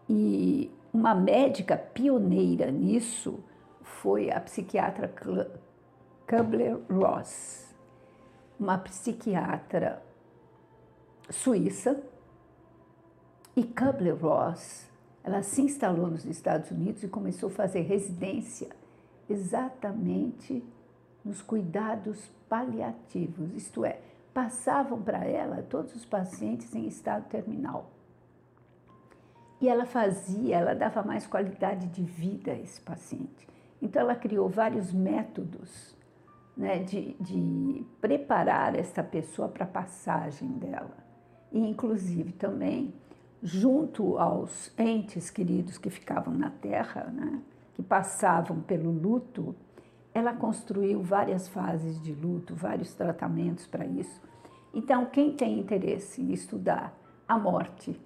E 0.08 0.72
uma 0.94 1.14
médica 1.14 1.76
pioneira 1.76 2.72
nisso 2.72 3.44
foi 3.82 4.32
a 4.32 4.40
psiquiatra 4.40 5.10
Kubler-Ross, 6.28 7.74
uma 8.60 8.78
psiquiatra 8.78 10.02
suíça. 11.30 12.02
E 13.56 13.64
Kubler-Ross, 13.64 14.90
ela 15.24 15.44
se 15.44 15.62
instalou 15.62 16.08
nos 16.08 16.26
Estados 16.26 16.72
Unidos 16.72 17.04
e 17.04 17.08
começou 17.08 17.50
a 17.50 17.54
fazer 17.54 17.82
residência 17.82 18.70
exatamente 19.30 20.64
nos 21.24 21.42
cuidados 21.42 22.30
paliativos, 22.50 23.54
isto 23.54 23.86
é, 23.86 24.00
passavam 24.34 25.02
para 25.02 25.24
ela 25.26 25.64
todos 25.64 25.96
os 25.96 26.06
pacientes 26.06 26.74
em 26.76 26.88
estado 26.88 27.30
terminal. 27.30 27.92
E 29.62 29.70
ela 29.70 29.86
fazia, 29.86 30.58
ela 30.58 30.76
dava 30.76 31.02
mais 31.04 31.26
qualidade 31.26 31.88
de 31.88 32.04
vida 32.04 32.52
a 32.52 32.60
esse 32.60 32.82
paciente. 32.82 33.48
Então, 33.82 34.02
ela 34.02 34.16
criou 34.16 34.50
vários 34.50 34.92
métodos 34.92 35.96
né, 36.56 36.80
de, 36.80 37.16
de 37.20 37.86
preparar 38.00 38.76
essa 38.76 39.04
pessoa 39.04 39.48
para 39.48 39.66
a 39.66 39.68
passagem 39.68 40.50
dela. 40.50 40.98
E, 41.52 41.60
inclusive, 41.60 42.32
também, 42.34 42.94
junto 43.42 44.18
aos 44.18 44.72
entes 44.78 45.30
queridos 45.30 45.78
que 45.78 45.90
ficavam 45.90 46.34
na 46.34 46.50
Terra, 46.50 47.12
né, 47.14 47.42
que 47.74 47.82
passavam 47.82 48.62
pelo 48.62 48.92
luto, 48.92 49.56
ela 50.14 50.34
construiu 50.34 51.02
várias 51.02 51.48
fases 51.48 52.00
de 52.02 52.14
luto, 52.14 52.54
vários 52.54 52.94
tratamentos 52.94 53.66
para 53.66 53.86
isso. 53.86 54.22
Então, 54.74 55.06
quem 55.06 55.36
tem 55.36 55.60
interesse 55.60 56.22
em 56.22 56.32
estudar 56.32 56.96
a 57.28 57.38
morte 57.38 58.00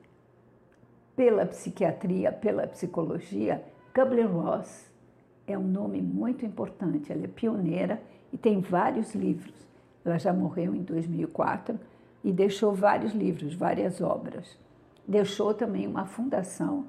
pela 1.16 1.46
psiquiatria, 1.46 2.32
pela 2.32 2.68
psicologia, 2.68 3.64
Kubler-Ross 3.94 4.90
é 5.48 5.58
um 5.58 5.68
nome 5.68 6.02
muito 6.02 6.46
importante. 6.46 7.12
Ela 7.12 7.24
é 7.24 7.28
pioneira 7.28 8.02
e 8.32 8.38
tem 8.38 8.60
vários 8.60 9.14
livros. 9.14 9.54
Ela 10.04 10.18
já 10.18 10.34
morreu 10.34 10.74
em 10.74 10.84
2004 10.84 11.80
e 12.24 12.32
deixou 12.32 12.74
vários 12.74 13.14
livros, 13.14 13.54
várias 13.54 14.02
obras. 14.02 14.58
Deixou 15.08 15.54
também 15.54 15.88
uma 15.88 16.06
fundação 16.06 16.86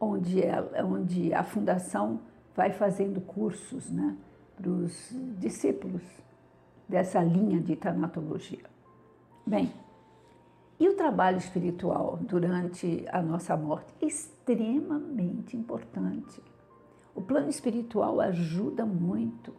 onde, 0.00 0.42
ela, 0.42 0.84
onde 0.84 1.32
a 1.32 1.42
fundação 1.42 2.20
vai 2.54 2.72
fazendo 2.72 3.20
cursos, 3.20 3.90
né? 3.90 4.16
para 4.60 4.70
os 4.70 5.10
discípulos 5.38 6.02
dessa 6.88 7.22
linha 7.22 7.60
de 7.60 7.74
tanatologia. 7.76 8.64
Bem, 9.46 9.72
e 10.78 10.88
o 10.88 10.96
trabalho 10.96 11.38
espiritual 11.38 12.18
durante 12.20 13.04
a 13.10 13.22
nossa 13.22 13.56
morte? 13.56 13.92
Extremamente 14.00 15.56
importante. 15.56 16.42
O 17.14 17.22
plano 17.22 17.48
espiritual 17.48 18.20
ajuda 18.20 18.84
muito. 18.84 19.54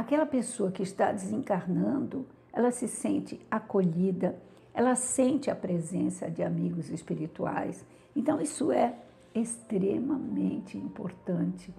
Aquela 0.00 0.24
pessoa 0.24 0.70
que 0.70 0.82
está 0.82 1.12
desencarnando, 1.12 2.24
ela 2.54 2.70
se 2.70 2.88
sente 2.88 3.38
acolhida, 3.50 4.34
ela 4.72 4.94
sente 4.94 5.50
a 5.50 5.54
presença 5.54 6.30
de 6.30 6.42
amigos 6.42 6.88
espirituais. 6.88 7.84
Então, 8.16 8.40
isso 8.40 8.72
é 8.72 8.94
extremamente 9.34 10.78
importante 10.78 11.74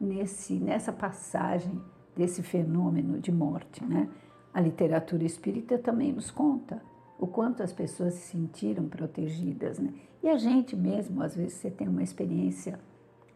nesse, 0.00 0.54
nessa 0.54 0.90
passagem 0.90 1.78
desse 2.16 2.42
fenômeno 2.42 3.20
de 3.20 3.30
morte. 3.30 3.84
Né? 3.84 4.08
A 4.54 4.60
literatura 4.62 5.24
espírita 5.24 5.76
também 5.76 6.14
nos 6.14 6.30
conta 6.30 6.80
o 7.18 7.26
quanto 7.26 7.62
as 7.62 7.74
pessoas 7.74 8.14
se 8.14 8.30
sentiram 8.30 8.88
protegidas. 8.88 9.78
Né? 9.78 9.92
E 10.22 10.30
a 10.30 10.38
gente 10.38 10.74
mesmo, 10.74 11.22
às 11.22 11.36
vezes, 11.36 11.52
você 11.52 11.70
tem 11.70 11.86
uma 11.86 12.02
experiência 12.02 12.80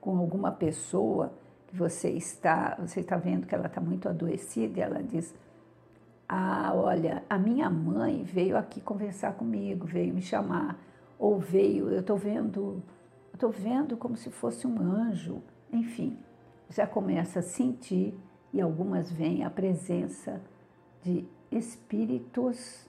com 0.00 0.16
alguma 0.16 0.50
pessoa 0.50 1.30
você 1.72 2.10
está, 2.10 2.76
você 2.78 3.00
está 3.00 3.16
vendo 3.16 3.46
que 3.46 3.54
ela 3.54 3.66
está 3.66 3.80
muito 3.80 4.08
adoecida 4.08 4.78
e 4.78 4.82
ela 4.82 5.02
diz: 5.02 5.34
Ah, 6.28 6.72
olha, 6.74 7.22
a 7.28 7.38
minha 7.38 7.70
mãe 7.70 8.22
veio 8.24 8.56
aqui 8.56 8.80
conversar 8.80 9.34
comigo, 9.34 9.86
veio 9.86 10.12
me 10.12 10.22
chamar, 10.22 10.78
ou 11.18 11.38
veio, 11.38 11.90
eu 11.90 12.00
estou 12.00 12.16
vendo, 12.16 12.82
estou 13.32 13.50
vendo 13.50 13.96
como 13.96 14.16
se 14.16 14.30
fosse 14.30 14.66
um 14.66 14.80
anjo, 14.80 15.42
enfim 15.72 16.16
já 16.70 16.86
começa 16.86 17.40
a 17.40 17.42
sentir, 17.42 18.14
e 18.52 18.60
algumas 18.60 19.10
veem 19.10 19.44
a 19.44 19.50
presença 19.50 20.40
de 21.02 21.24
espíritos 21.50 22.88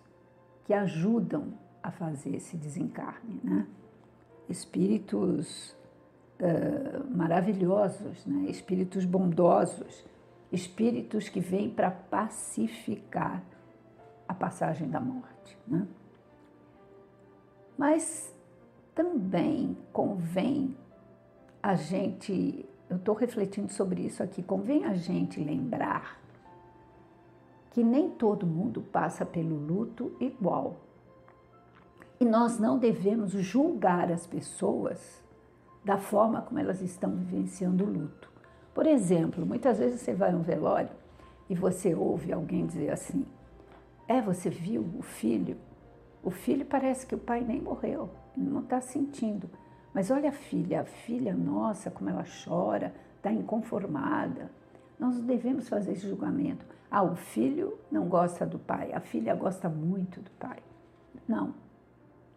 que 0.65 0.73
ajudam 0.73 1.53
a 1.81 1.91
fazer 1.91 2.35
esse 2.35 2.55
desencarne, 2.57 3.39
né? 3.43 3.67
Espíritos 4.47 5.75
maravilhosos, 7.09 8.25
né? 8.25 8.49
Espíritos 8.49 9.05
bondosos, 9.05 10.05
espíritos 10.51 11.29
que 11.29 11.39
vêm 11.39 11.69
para 11.69 11.91
pacificar 11.91 13.43
a 14.27 14.33
passagem 14.33 14.89
da 14.89 14.99
morte, 14.99 15.57
né? 15.67 15.87
Mas 17.77 18.33
também 18.93 19.77
convém 19.91 20.75
a 21.61 21.75
gente 21.75 22.65
eu 22.91 22.97
estou 22.97 23.15
refletindo 23.15 23.71
sobre 23.71 24.01
isso 24.01 24.21
aqui. 24.21 24.43
Convém 24.43 24.83
a 24.83 24.93
gente 24.93 25.41
lembrar 25.41 26.19
que 27.71 27.81
nem 27.81 28.09
todo 28.09 28.45
mundo 28.45 28.81
passa 28.81 29.25
pelo 29.25 29.55
luto 29.55 30.13
igual. 30.19 30.81
E 32.19 32.25
nós 32.25 32.59
não 32.59 32.77
devemos 32.77 33.31
julgar 33.31 34.11
as 34.11 34.27
pessoas 34.27 35.20
da 35.83 35.97
forma 35.97 36.41
como 36.41 36.59
elas 36.59 36.81
estão 36.81 37.11
vivenciando 37.11 37.83
o 37.83 37.89
luto. 37.89 38.31
Por 38.73 38.85
exemplo, 38.85 39.45
muitas 39.45 39.79
vezes 39.79 40.01
você 40.01 40.13
vai 40.13 40.31
a 40.31 40.35
um 40.35 40.41
velório 40.41 40.91
e 41.49 41.55
você 41.55 41.93
ouve 41.93 42.31
alguém 42.31 42.65
dizer 42.65 42.91
assim: 42.91 43.25
É, 44.07 44.21
você 44.21 44.49
viu 44.49 44.81
o 44.97 45.01
filho? 45.01 45.57
O 46.23 46.29
filho 46.29 46.65
parece 46.65 47.05
que 47.05 47.15
o 47.15 47.19
pai 47.19 47.41
nem 47.41 47.59
morreu, 47.59 48.09
não 48.37 48.61
está 48.61 48.79
sentindo. 48.79 49.49
Mas 49.93 50.09
olha 50.09 50.29
a 50.29 50.33
filha, 50.33 50.81
a 50.81 50.85
filha 50.85 51.33
nossa, 51.33 51.91
como 51.91 52.09
ela 52.09 52.23
chora, 52.45 52.93
está 53.17 53.31
inconformada. 53.31 54.49
Nós 54.99 55.17
não 55.17 55.25
devemos 55.25 55.67
fazer 55.67 55.93
esse 55.93 56.07
julgamento. 56.07 56.65
Ah, 56.89 57.03
o 57.03 57.15
filho 57.15 57.77
não 57.91 58.07
gosta 58.07 58.45
do 58.45 58.59
pai, 58.59 58.93
a 58.93 58.99
filha 58.99 59.35
gosta 59.35 59.67
muito 59.67 60.21
do 60.21 60.31
pai. 60.31 60.59
Não. 61.27 61.53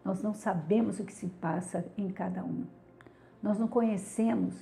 Nós 0.05 0.23
não 0.23 0.35
sabemos 0.35 0.99
o 0.99 1.05
que 1.05 1.13
se 1.13 1.27
passa 1.27 1.85
em 1.97 2.09
cada 2.09 2.43
um. 2.43 2.65
Nós 3.45 3.59
não 3.59 3.69
conhecemos 3.69 4.55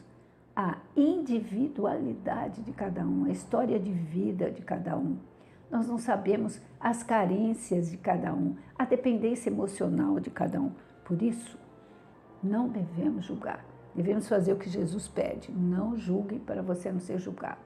a 0.56 0.76
individualidade 0.96 2.62
de 2.62 2.72
cada 2.72 3.06
um, 3.06 3.26
a 3.26 3.30
história 3.30 3.78
de 3.78 3.92
vida 3.92 4.50
de 4.50 4.60
cada 4.60 4.96
um. 4.96 5.18
Nós 5.70 5.86
não 5.86 5.98
sabemos 5.98 6.60
as 6.80 7.04
carências 7.04 7.92
de 7.92 7.96
cada 7.96 8.34
um, 8.34 8.56
a 8.76 8.84
dependência 8.84 9.50
emocional 9.50 10.18
de 10.18 10.30
cada 10.30 10.60
um. 10.60 10.72
Por 11.04 11.22
isso, 11.22 11.56
não 12.42 12.68
devemos 12.68 13.24
julgar. 13.24 13.64
Devemos 13.94 14.26
fazer 14.28 14.52
o 14.52 14.58
que 14.58 14.68
Jesus 14.68 15.06
pede: 15.06 15.52
não 15.52 15.96
julguem 15.96 16.40
para 16.40 16.60
você 16.60 16.90
não 16.90 16.98
ser 16.98 17.20
julgado. 17.20 17.60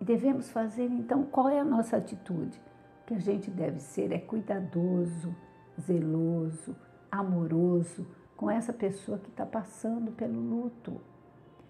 E 0.00 0.06
devemos 0.06 0.50
fazer, 0.50 0.86
então, 0.86 1.22
qual 1.24 1.50
é 1.50 1.60
a 1.60 1.64
nossa 1.64 1.98
atitude? 1.98 2.58
O 3.02 3.08
que 3.08 3.14
a 3.14 3.20
gente 3.20 3.50
deve 3.50 3.78
ser 3.78 4.10
é 4.10 4.18
cuidadoso, 4.18 5.36
zeloso, 5.78 6.74
amoroso 7.10 8.06
com 8.42 8.50
essa 8.50 8.72
pessoa 8.72 9.18
que 9.18 9.28
está 9.28 9.46
passando 9.46 10.10
pelo 10.10 10.40
luto. 10.40 11.00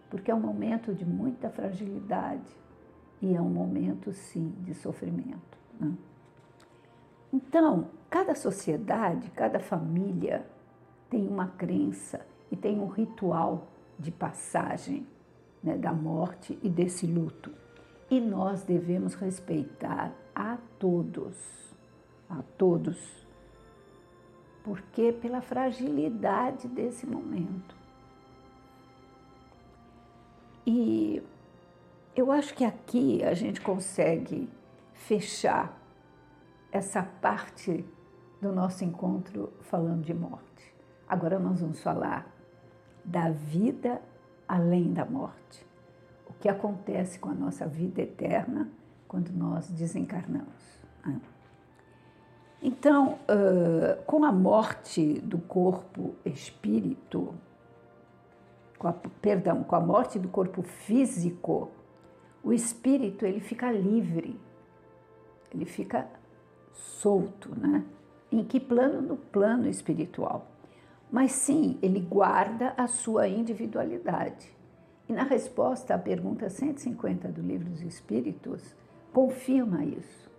Porque 0.09 0.31
é 0.31 0.35
um 0.35 0.41
momento 0.41 0.95
de 0.95 1.05
muita 1.05 1.51
fragilidade 1.51 2.57
e 3.21 3.37
é 3.37 3.41
um 3.43 3.51
momento, 3.51 4.11
sim, 4.15 4.55
de 4.61 4.73
sofrimento. 4.73 5.59
Né? 5.79 5.93
Então, 7.31 7.89
cada 8.09 8.35
sociedade, 8.35 9.31
cada 9.33 9.61
família 9.61 10.47
tem 11.11 11.29
uma 11.29 11.49
crença 11.49 12.25
e 12.51 12.57
tem 12.57 12.81
um 12.81 12.87
ritual 12.87 13.67
de 13.99 14.11
passagem 14.11 15.07
né, 15.63 15.77
da 15.77 15.93
morte 15.93 16.59
e 16.63 16.71
desse 16.71 17.07
luto 17.07 17.53
e 18.11 18.19
nós 18.19 18.65
devemos 18.65 19.13
respeitar 19.13 20.11
a 20.35 20.57
todos, 20.79 21.37
a 22.31 22.43
todos, 22.57 23.22
porque 24.63 25.13
pela 25.13 25.41
fragilidade 25.41 26.69
desse 26.69 27.07
momento. 27.07 27.75
E 30.67 31.23
eu 32.15 32.31
acho 32.31 32.55
que 32.55 32.65
aqui 32.65 33.23
a 33.25 33.35
gente 33.35 33.61
consegue 33.61 34.49
fechar 34.95 35.79
essa 36.71 37.03
parte 37.03 37.85
do 38.41 38.53
nosso 38.53 38.85
encontro 38.85 39.53
falando 39.63 40.05
de 40.05 40.15
morte. 40.15 40.75
Agora 41.09 41.39
nós 41.39 41.61
vamos 41.61 41.83
falar 41.83 42.31
da 43.05 43.31
vida 43.31 44.01
além 44.49 44.93
da 44.93 45.05
morte 45.05 45.73
que 46.43 46.49
acontece 46.49 47.21
com 47.21 47.31
a 47.31 47.35
nossa 47.35 47.69
vida 47.69 48.03
eterna 48.03 48.69
quando 49.07 49.31
nós 49.31 49.71
desencarnamos. 49.71 50.83
Então, 52.63 53.19
com 54.07 54.25
a 54.25 54.31
morte 54.31 55.21
do 55.21 55.39
corpo 55.39 56.15
espírito, 56.25 57.35
com 58.79 58.87
a, 58.87 58.93
perdão, 58.93 59.65
com 59.65 59.75
a 59.75 59.81
morte 59.81 60.19
do 60.19 60.29
corpo 60.29 60.63
físico, 60.63 61.71
o 62.43 62.53
espírito 62.53 63.27
ele 63.27 63.41
fica 63.41 63.71
livre, 63.71 64.41
ele 65.53 65.65
fica 65.65 66.09
solto, 66.73 67.51
né? 67.59 67.85
Em 68.31 68.45
que 68.45 68.59
plano? 68.59 69.03
No 69.03 69.17
plano 69.17 69.69
espiritual. 69.69 70.47
Mas 71.11 71.33
sim, 71.33 71.79
ele 71.83 72.01
guarda 72.01 72.75
a 72.77 72.87
sua 72.87 73.29
individualidade. 73.29 74.51
E 75.09 75.13
na 75.13 75.25
resposta 75.25 75.95
à 75.95 75.99
pergunta 75.99 76.49
150 76.49 77.29
do 77.29 77.43
Livro 77.43 77.69
dos 77.69 77.83
Espíritos, 77.83 78.75
confirma 79.13 79.85
isso. 79.85 80.31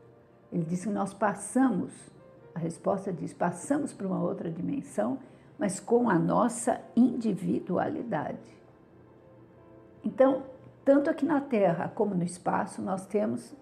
Ele 0.52 0.64
diz 0.64 0.84
que 0.84 0.90
nós 0.90 1.14
passamos, 1.14 2.12
a 2.56 2.60
resposta 2.60 3.12
diz, 3.12 3.34
passamos 3.34 3.94
para 3.94 4.08
uma 4.08 4.22
outra 4.22 4.50
dimensão, 4.50 5.18
mas 5.58 5.80
com 5.80 6.10
a 6.10 6.18
nossa 6.20 6.80
individualidade. 6.96 8.38
Então, 10.04 10.44
tanto 10.84 11.10
aqui 11.10 11.26
na 11.26 11.40
Terra 11.40 11.92
como 11.94 12.14
no 12.14 12.24
espaço, 12.24 12.82
nós 12.82 13.06
temos 13.06 13.56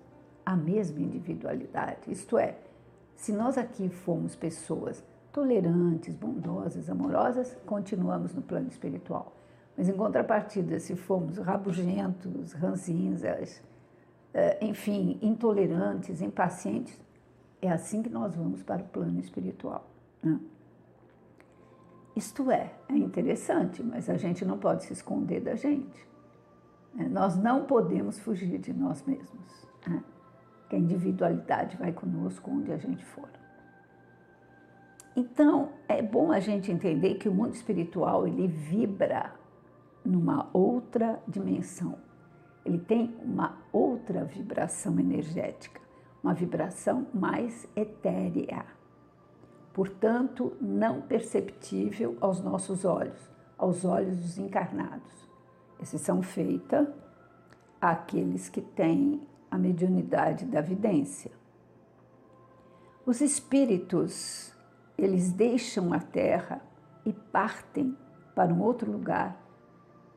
a 0.46 0.56
mesma 0.56 1.00
individualidade. 1.00 2.12
Isto 2.12 2.38
é, 2.38 2.58
se 3.16 3.32
nós 3.32 3.58
aqui 3.58 3.90
fomos 3.90 4.36
pessoas 4.36 5.04
tolerantes, 5.32 6.16
bondosas, 6.16 6.90
amorosas, 6.90 7.56
continuamos 7.66 8.34
no 8.34 8.42
plano 8.42 8.68
espiritual. 8.68 9.34
Mas, 9.78 9.88
em 9.88 9.94
contrapartida, 9.94 10.80
se 10.80 10.96
formos 10.96 11.38
rabugentos, 11.38 12.54
ranzinzas, 12.54 13.62
eh, 14.34 14.58
enfim, 14.62 15.18
intolerantes, 15.22 16.22
impacientes, 16.22 17.00
é 17.62 17.70
assim 17.72 18.02
que 18.02 18.10
nós 18.10 18.36
vamos 18.36 18.64
para 18.64 18.82
o 18.82 18.88
plano 18.88 19.20
espiritual. 19.20 19.88
Né? 20.24 20.40
Isto 22.16 22.52
é, 22.52 22.74
é 22.90 22.94
interessante, 22.94 23.84
mas 23.84 24.10
a 24.10 24.18
gente 24.18 24.44
não 24.44 24.58
pode 24.58 24.84
se 24.84 24.94
esconder 24.94 25.42
da 25.42 25.56
gente. 25.56 26.08
Né? 26.94 27.08
Nós 27.08 27.38
não 27.38 27.66
podemos 27.66 28.20
fugir 28.20 28.58
de 28.58 28.74
nós 28.74 29.04
mesmos. 29.06 29.68
Né? 29.88 30.04
Que 30.70 30.76
a 30.76 30.80
individualidade 30.80 31.78
vai 31.78 31.92
conosco 31.92 32.50
onde 32.52 32.72
a 32.72 32.78
gente 32.78 33.06
for. 33.06 33.30
Então, 35.16 35.74
é 35.90 36.02
bom 36.02 36.32
a 36.32 36.40
gente 36.40 36.72
entender 36.72 37.16
que 37.16 37.28
o 37.28 37.34
mundo 37.34 37.54
espiritual 37.54 38.26
ele 38.26 38.48
vibra 38.48 39.34
numa 40.06 40.50
outra 40.54 41.22
dimensão. 41.28 41.98
Ele 42.64 42.78
tem 42.78 43.14
uma 43.22 43.58
outra 43.74 44.24
vibração 44.24 44.98
energética, 45.00 45.81
uma 46.24 46.34
vibração 46.34 47.08
mais 47.14 47.68
etérea. 47.76 48.66
Portanto, 49.74 50.56
não 50.60 51.02
perceptível 51.02 52.18
aos 52.20 52.42
nossos 52.42 52.86
olhos, 52.86 53.30
aos 53.58 53.86
olhos 53.86 54.18
dos 54.18 54.38
encarnados. 54.38 55.30
Exceção 55.82 56.22
feita 56.22 56.94
àqueles 57.80 58.50
que 58.50 58.62
têm 58.62 59.28
a 59.50 59.58
mediunidade 59.58 60.46
da 60.46 60.62
vidência. 60.62 61.32
Os 63.06 63.20
espíritos, 63.22 64.54
eles 64.98 65.32
deixam 65.32 65.92
a 65.92 66.00
terra 66.00 66.62
e 67.06 67.12
partem 67.12 67.98
para 68.36 68.54
um 68.54 68.62
outro 68.62 68.92
lugar 68.92 69.42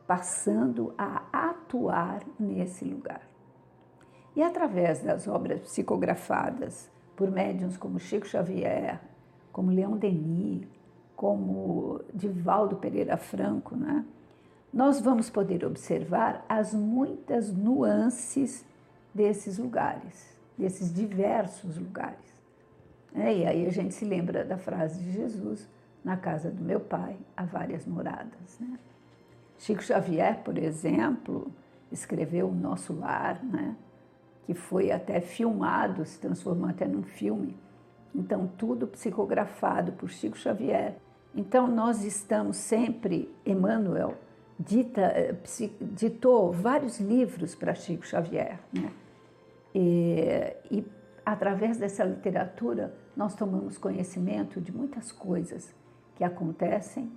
passando 0.06 0.94
a 0.98 1.22
atuar 1.32 2.22
nesse 2.38 2.84
lugar. 2.84 3.33
E 4.36 4.42
através 4.42 5.00
das 5.00 5.28
obras 5.28 5.60
psicografadas 5.60 6.90
por 7.14 7.30
médiums 7.30 7.76
como 7.76 7.98
Chico 7.98 8.26
Xavier, 8.26 9.00
como 9.52 9.70
Leão 9.70 9.96
Denis, 9.96 10.66
como 11.14 12.00
Divaldo 12.12 12.76
Pereira 12.76 13.16
Franco, 13.16 13.76
né? 13.76 14.04
nós 14.72 15.00
vamos 15.00 15.30
poder 15.30 15.64
observar 15.64 16.44
as 16.48 16.74
muitas 16.74 17.52
nuances 17.52 18.64
desses 19.14 19.56
lugares, 19.58 20.36
desses 20.58 20.92
diversos 20.92 21.78
lugares. 21.78 22.18
É, 23.14 23.32
e 23.32 23.46
aí 23.46 23.66
a 23.66 23.70
gente 23.70 23.94
se 23.94 24.04
lembra 24.04 24.44
da 24.44 24.58
frase 24.58 24.98
de 24.98 25.12
Jesus: 25.12 25.68
na 26.04 26.16
casa 26.16 26.50
do 26.50 26.60
meu 26.60 26.80
pai 26.80 27.16
há 27.36 27.44
várias 27.44 27.86
moradas. 27.86 28.58
Né? 28.58 28.76
Chico 29.56 29.82
Xavier, 29.82 30.42
por 30.42 30.58
exemplo, 30.58 31.52
escreveu 31.92 32.48
O 32.48 32.54
Nosso 32.54 32.92
Lar, 32.92 33.40
né? 33.44 33.76
Que 34.44 34.54
foi 34.54 34.90
até 34.90 35.20
filmado, 35.20 36.04
se 36.04 36.18
transformou 36.18 36.68
até 36.68 36.86
num 36.86 37.02
filme. 37.02 37.56
Então, 38.14 38.46
tudo 38.58 38.86
psicografado 38.86 39.92
por 39.92 40.08
Chico 40.08 40.36
Xavier. 40.36 40.96
Então, 41.34 41.66
nós 41.66 42.04
estamos 42.04 42.56
sempre, 42.56 43.34
Emmanuel 43.44 44.14
dita, 44.58 45.00
eh, 45.00 45.34
ditou 45.80 46.52
vários 46.52 47.00
livros 47.00 47.54
para 47.54 47.74
Chico 47.74 48.06
Xavier. 48.06 48.60
Né? 48.72 48.92
E, 49.74 50.56
e, 50.70 50.86
através 51.24 51.76
dessa 51.76 52.04
literatura, 52.04 52.94
nós 53.16 53.34
tomamos 53.34 53.76
conhecimento 53.78 54.60
de 54.60 54.70
muitas 54.70 55.10
coisas 55.10 55.74
que 56.14 56.22
acontecem 56.22 57.10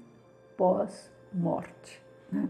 pós-morte. 0.57 2.01
Né? 2.31 2.49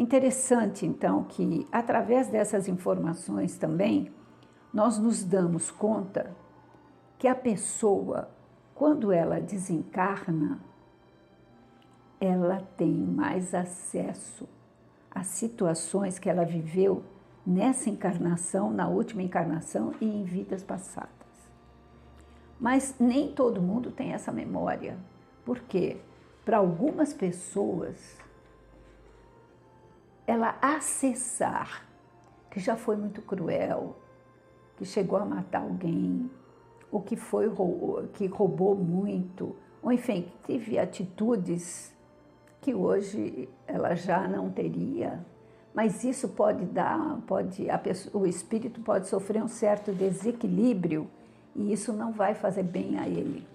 Interessante, 0.00 0.86
então, 0.86 1.24
que 1.24 1.68
através 1.70 2.26
dessas 2.28 2.66
informações 2.66 3.58
também, 3.58 4.10
nós 4.72 4.98
nos 4.98 5.22
damos 5.22 5.70
conta 5.70 6.34
que 7.18 7.28
a 7.28 7.34
pessoa, 7.34 8.30
quando 8.74 9.12
ela 9.12 9.38
desencarna, 9.38 10.58
ela 12.18 12.66
tem 12.78 12.94
mais 12.94 13.54
acesso 13.54 14.48
às 15.10 15.26
situações 15.26 16.18
que 16.18 16.30
ela 16.30 16.46
viveu 16.46 17.04
nessa 17.46 17.90
encarnação, 17.90 18.72
na 18.72 18.88
última 18.88 19.22
encarnação 19.22 19.92
e 20.00 20.06
em 20.06 20.24
vidas 20.24 20.62
passadas. 20.62 21.10
Mas 22.58 22.94
nem 22.98 23.34
todo 23.34 23.60
mundo 23.60 23.90
tem 23.90 24.14
essa 24.14 24.32
memória. 24.32 24.96
Por 25.44 25.60
quê? 25.60 25.98
Para 26.42 26.56
algumas 26.56 27.12
pessoas, 27.12 28.18
ela 30.26 30.56
acessar 30.60 31.86
que 32.50 32.58
já 32.58 32.76
foi 32.76 32.96
muito 32.96 33.22
cruel, 33.22 33.96
que 34.76 34.84
chegou 34.84 35.18
a 35.18 35.24
matar 35.24 35.62
alguém, 35.62 36.30
ou 36.90 37.00
que 37.00 37.16
foi 37.16 37.48
que 38.14 38.26
roubou 38.26 38.74
muito, 38.74 39.54
ou 39.82 39.92
enfim, 39.92 40.22
que 40.22 40.38
teve 40.46 40.78
atitudes 40.78 41.94
que 42.60 42.74
hoje 42.74 43.48
ela 43.66 43.94
já 43.94 44.26
não 44.26 44.50
teria. 44.50 45.24
Mas 45.72 46.02
isso 46.02 46.28
pode 46.30 46.64
dar, 46.64 47.20
pode 47.26 47.66
pessoa, 47.82 48.24
o 48.24 48.26
espírito 48.26 48.80
pode 48.80 49.06
sofrer 49.08 49.42
um 49.42 49.48
certo 49.48 49.92
desequilíbrio 49.92 51.08
e 51.54 51.72
isso 51.72 51.92
não 51.92 52.12
vai 52.12 52.34
fazer 52.34 52.64
bem 52.64 52.98
a 52.98 53.08
ele. 53.08 53.46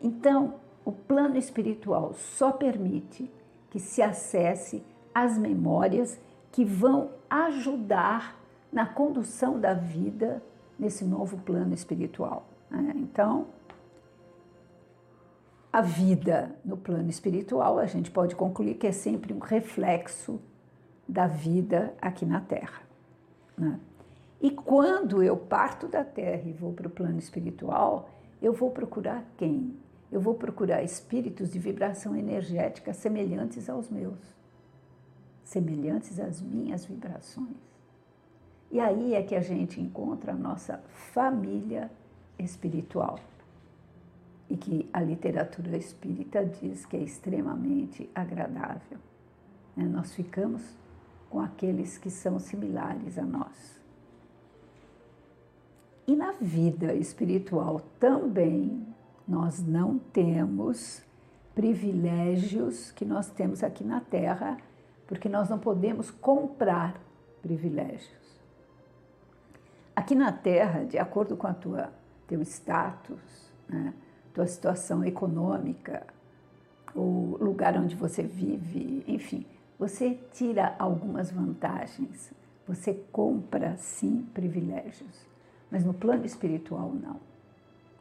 Então, 0.00 0.54
o 0.84 0.92
plano 0.92 1.36
espiritual 1.36 2.14
só 2.14 2.52
permite 2.52 3.30
que 3.70 3.80
se 3.80 4.00
acesse 4.00 4.84
as 5.14 5.38
memórias 5.38 6.18
que 6.50 6.64
vão 6.64 7.10
ajudar 7.30 8.40
na 8.72 8.84
condução 8.84 9.60
da 9.60 9.72
vida 9.72 10.42
nesse 10.78 11.04
novo 11.04 11.38
plano 11.38 11.72
espiritual. 11.72 12.48
Né? 12.70 12.92
Então, 12.96 13.46
a 15.72 15.80
vida 15.80 16.54
no 16.64 16.76
plano 16.76 17.08
espiritual, 17.08 17.78
a 17.78 17.86
gente 17.86 18.10
pode 18.10 18.34
concluir 18.34 18.74
que 18.74 18.86
é 18.86 18.92
sempre 18.92 19.32
um 19.32 19.38
reflexo 19.38 20.40
da 21.08 21.26
vida 21.26 21.94
aqui 22.00 22.26
na 22.26 22.40
Terra. 22.40 22.82
Né? 23.56 23.78
E 24.40 24.50
quando 24.50 25.22
eu 25.22 25.36
parto 25.36 25.86
da 25.86 26.04
Terra 26.04 26.42
e 26.46 26.52
vou 26.52 26.72
para 26.72 26.86
o 26.86 26.90
plano 26.90 27.18
espiritual, 27.18 28.10
eu 28.42 28.52
vou 28.52 28.70
procurar 28.70 29.24
quem? 29.36 29.76
Eu 30.10 30.20
vou 30.20 30.34
procurar 30.34 30.82
espíritos 30.82 31.50
de 31.50 31.58
vibração 31.58 32.14
energética 32.16 32.92
semelhantes 32.92 33.68
aos 33.68 33.88
meus 33.88 34.43
semelhantes 35.44 36.18
às 36.18 36.40
minhas 36.40 36.84
vibrações. 36.86 37.56
E 38.70 38.80
aí 38.80 39.14
é 39.14 39.22
que 39.22 39.36
a 39.36 39.40
gente 39.40 39.80
encontra 39.80 40.32
a 40.32 40.36
nossa 40.36 40.78
família 41.12 41.90
espiritual. 42.38 43.20
E 44.50 44.56
que 44.56 44.88
a 44.92 45.00
literatura 45.00 45.76
espírita 45.76 46.44
diz 46.44 46.84
que 46.84 46.96
é 46.96 47.00
extremamente 47.00 48.10
agradável. 48.14 48.98
Né? 49.76 49.84
Nós 49.84 50.12
ficamos 50.12 50.62
com 51.30 51.40
aqueles 51.40 51.98
que 51.98 52.10
são 52.10 52.38
similares 52.38 53.18
a 53.18 53.22
nós. 53.22 53.80
E 56.06 56.14
na 56.14 56.32
vida 56.32 56.94
espiritual 56.94 57.80
também 57.98 58.86
nós 59.26 59.62
não 59.62 59.98
temos 59.98 61.02
privilégios 61.54 62.90
que 62.90 63.04
nós 63.04 63.30
temos 63.30 63.62
aqui 63.62 63.82
na 63.82 64.00
Terra 64.00 64.58
porque 65.06 65.28
nós 65.28 65.48
não 65.48 65.58
podemos 65.58 66.10
comprar 66.10 67.00
privilégios. 67.42 68.24
Aqui 69.94 70.14
na 70.14 70.32
Terra, 70.32 70.84
de 70.84 70.98
acordo 70.98 71.36
com 71.36 71.46
a 71.46 71.54
tua 71.54 71.92
teu 72.26 72.40
status, 72.42 73.52
né, 73.68 73.92
tua 74.32 74.46
situação 74.46 75.04
econômica, 75.04 76.06
o 76.94 77.36
lugar 77.40 77.76
onde 77.76 77.94
você 77.94 78.22
vive, 78.22 79.04
enfim, 79.06 79.46
você 79.78 80.18
tira 80.32 80.74
algumas 80.78 81.30
vantagens. 81.30 82.32
Você 82.66 82.94
compra 83.12 83.76
sim 83.76 84.26
privilégios, 84.32 85.26
mas 85.70 85.84
no 85.84 85.92
plano 85.92 86.24
espiritual 86.24 86.92
não. 86.94 87.20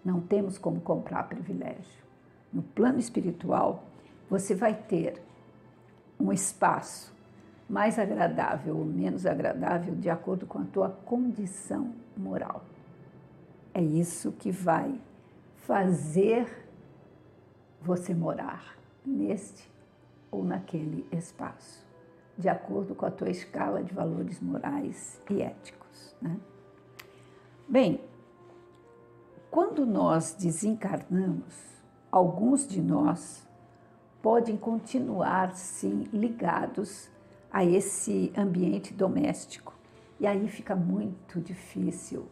Não 0.06 0.22
temos 0.22 0.58
como 0.58 0.80
comprar 0.82 1.28
privilégio. 1.28 2.04
No 2.52 2.62
plano 2.62 3.00
espiritual, 3.00 3.84
você 4.30 4.56
vai 4.56 4.74
ter 4.74 5.22
um 6.20 6.32
espaço 6.32 7.14
mais 7.70 7.98
agradável 7.98 8.78
ou 8.78 8.86
menos 8.86 9.26
agradável 9.26 9.96
de 9.96 10.10
acordo 10.10 10.46
com 10.46 10.60
a 10.60 10.66
tua 10.66 10.90
condição 10.90 11.94
moral. 12.16 12.64
É 13.74 13.82
isso 13.82 14.32
que 14.32 14.52
vai 14.52 15.00
fazer 15.58 16.68
você 17.82 18.14
morar 18.14 18.78
neste 19.06 19.72
ou 20.30 20.44
naquele 20.44 21.06
espaço, 21.12 21.86
de 22.38 22.50
acordo 22.50 22.96
com 22.96 23.06
a 23.06 23.12
tua 23.12 23.30
escala 23.30 23.84
de 23.84 23.94
valores 23.94 24.40
morais 24.40 25.22
e 25.30 25.42
éticos. 25.42 26.16
Né? 26.22 26.38
Bem, 27.68 28.02
quando 29.50 29.86
nós 29.86 30.34
desencarnamos, 30.34 31.74
alguns 32.12 32.68
de 32.68 32.82
nós 32.82 33.48
podem 34.24 34.56
continuar 34.56 35.54
sim 35.54 36.08
ligados 36.14 37.10
a 37.52 37.66
esse 37.66 38.32
ambiente 38.38 38.94
doméstico. 38.94 39.74
E 40.18 40.26
aí 40.26 40.48
fica 40.48 40.74
muito 40.74 41.42
difícil 41.42 42.26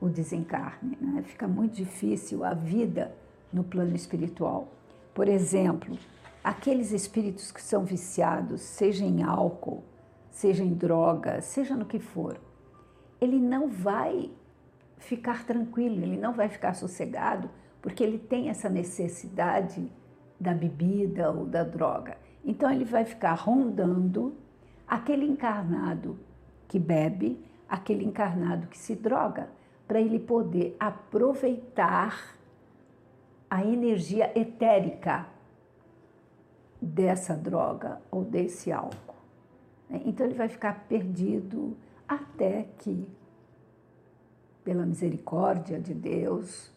o 0.00 0.08
desencarne, 0.08 0.96
né? 0.98 1.22
fica 1.22 1.46
muito 1.46 1.74
difícil 1.74 2.42
a 2.42 2.54
vida 2.54 3.14
no 3.52 3.62
plano 3.62 3.94
espiritual. 3.94 4.72
Por 5.12 5.28
exemplo, 5.28 5.98
aqueles 6.42 6.90
espíritos 6.90 7.52
que 7.52 7.60
são 7.62 7.84
viciados, 7.84 8.62
seja 8.62 9.04
em 9.04 9.22
álcool, 9.22 9.84
seja 10.30 10.64
em 10.64 10.72
droga, 10.72 11.42
seja 11.42 11.76
no 11.76 11.84
que 11.84 11.98
for, 11.98 12.40
ele 13.20 13.38
não 13.38 13.68
vai 13.68 14.30
ficar 14.96 15.44
tranquilo, 15.44 16.02
ele 16.02 16.16
não 16.16 16.32
vai 16.32 16.48
ficar 16.48 16.72
sossegado, 16.72 17.50
porque 17.82 18.02
ele 18.02 18.18
tem 18.18 18.48
essa 18.48 18.70
necessidade 18.70 19.86
da 20.38 20.52
bebida 20.52 21.30
ou 21.30 21.46
da 21.46 21.64
droga. 21.64 22.18
Então 22.44 22.70
ele 22.70 22.84
vai 22.84 23.04
ficar 23.04 23.34
rondando 23.34 24.34
aquele 24.86 25.26
encarnado 25.26 26.18
que 26.68 26.78
bebe, 26.78 27.44
aquele 27.68 28.04
encarnado 28.04 28.66
que 28.68 28.78
se 28.78 28.94
droga, 28.94 29.48
para 29.86 30.00
ele 30.00 30.18
poder 30.18 30.76
aproveitar 30.78 32.36
a 33.48 33.64
energia 33.64 34.36
etérica 34.38 35.26
dessa 36.80 37.34
droga 37.34 38.00
ou 38.10 38.24
desse 38.24 38.70
álcool. 38.72 39.14
Então 40.04 40.26
ele 40.26 40.34
vai 40.34 40.48
ficar 40.48 40.86
perdido 40.88 41.76
até 42.08 42.64
que, 42.78 43.08
pela 44.64 44.84
misericórdia 44.84 45.80
de 45.80 45.94
Deus, 45.94 46.72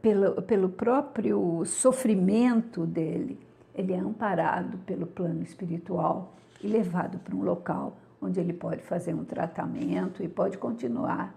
pelo, 0.00 0.42
pelo 0.42 0.68
próprio 0.68 1.64
sofrimento 1.64 2.86
dele, 2.86 3.38
ele 3.74 3.92
é 3.92 3.98
amparado 3.98 4.78
pelo 4.78 5.06
plano 5.06 5.42
espiritual 5.42 6.34
e 6.62 6.66
levado 6.66 7.18
para 7.18 7.34
um 7.34 7.42
local 7.42 7.96
onde 8.20 8.40
ele 8.40 8.52
pode 8.52 8.82
fazer 8.82 9.14
um 9.14 9.24
tratamento 9.24 10.22
e 10.22 10.28
pode 10.28 10.56
continuar 10.56 11.34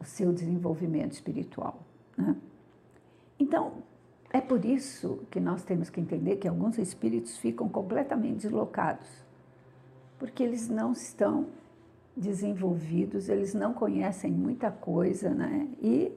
o 0.00 0.04
seu 0.04 0.32
desenvolvimento 0.32 1.12
espiritual. 1.12 1.78
Né? 2.16 2.36
Então, 3.38 3.82
é 4.30 4.40
por 4.40 4.64
isso 4.64 5.20
que 5.30 5.38
nós 5.38 5.62
temos 5.62 5.88
que 5.88 6.00
entender 6.00 6.36
que 6.36 6.48
alguns 6.48 6.78
espíritos 6.78 7.38
ficam 7.38 7.68
completamente 7.68 8.42
deslocados, 8.42 9.08
porque 10.18 10.42
eles 10.42 10.68
não 10.68 10.92
estão 10.92 11.46
desenvolvidos, 12.16 13.28
eles 13.28 13.54
não 13.54 13.72
conhecem 13.72 14.30
muita 14.30 14.70
coisa, 14.70 15.30
né? 15.30 15.68
E 15.80 16.12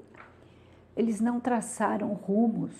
eles 0.95 1.19
não 1.19 1.39
traçaram 1.39 2.13
rumos. 2.13 2.73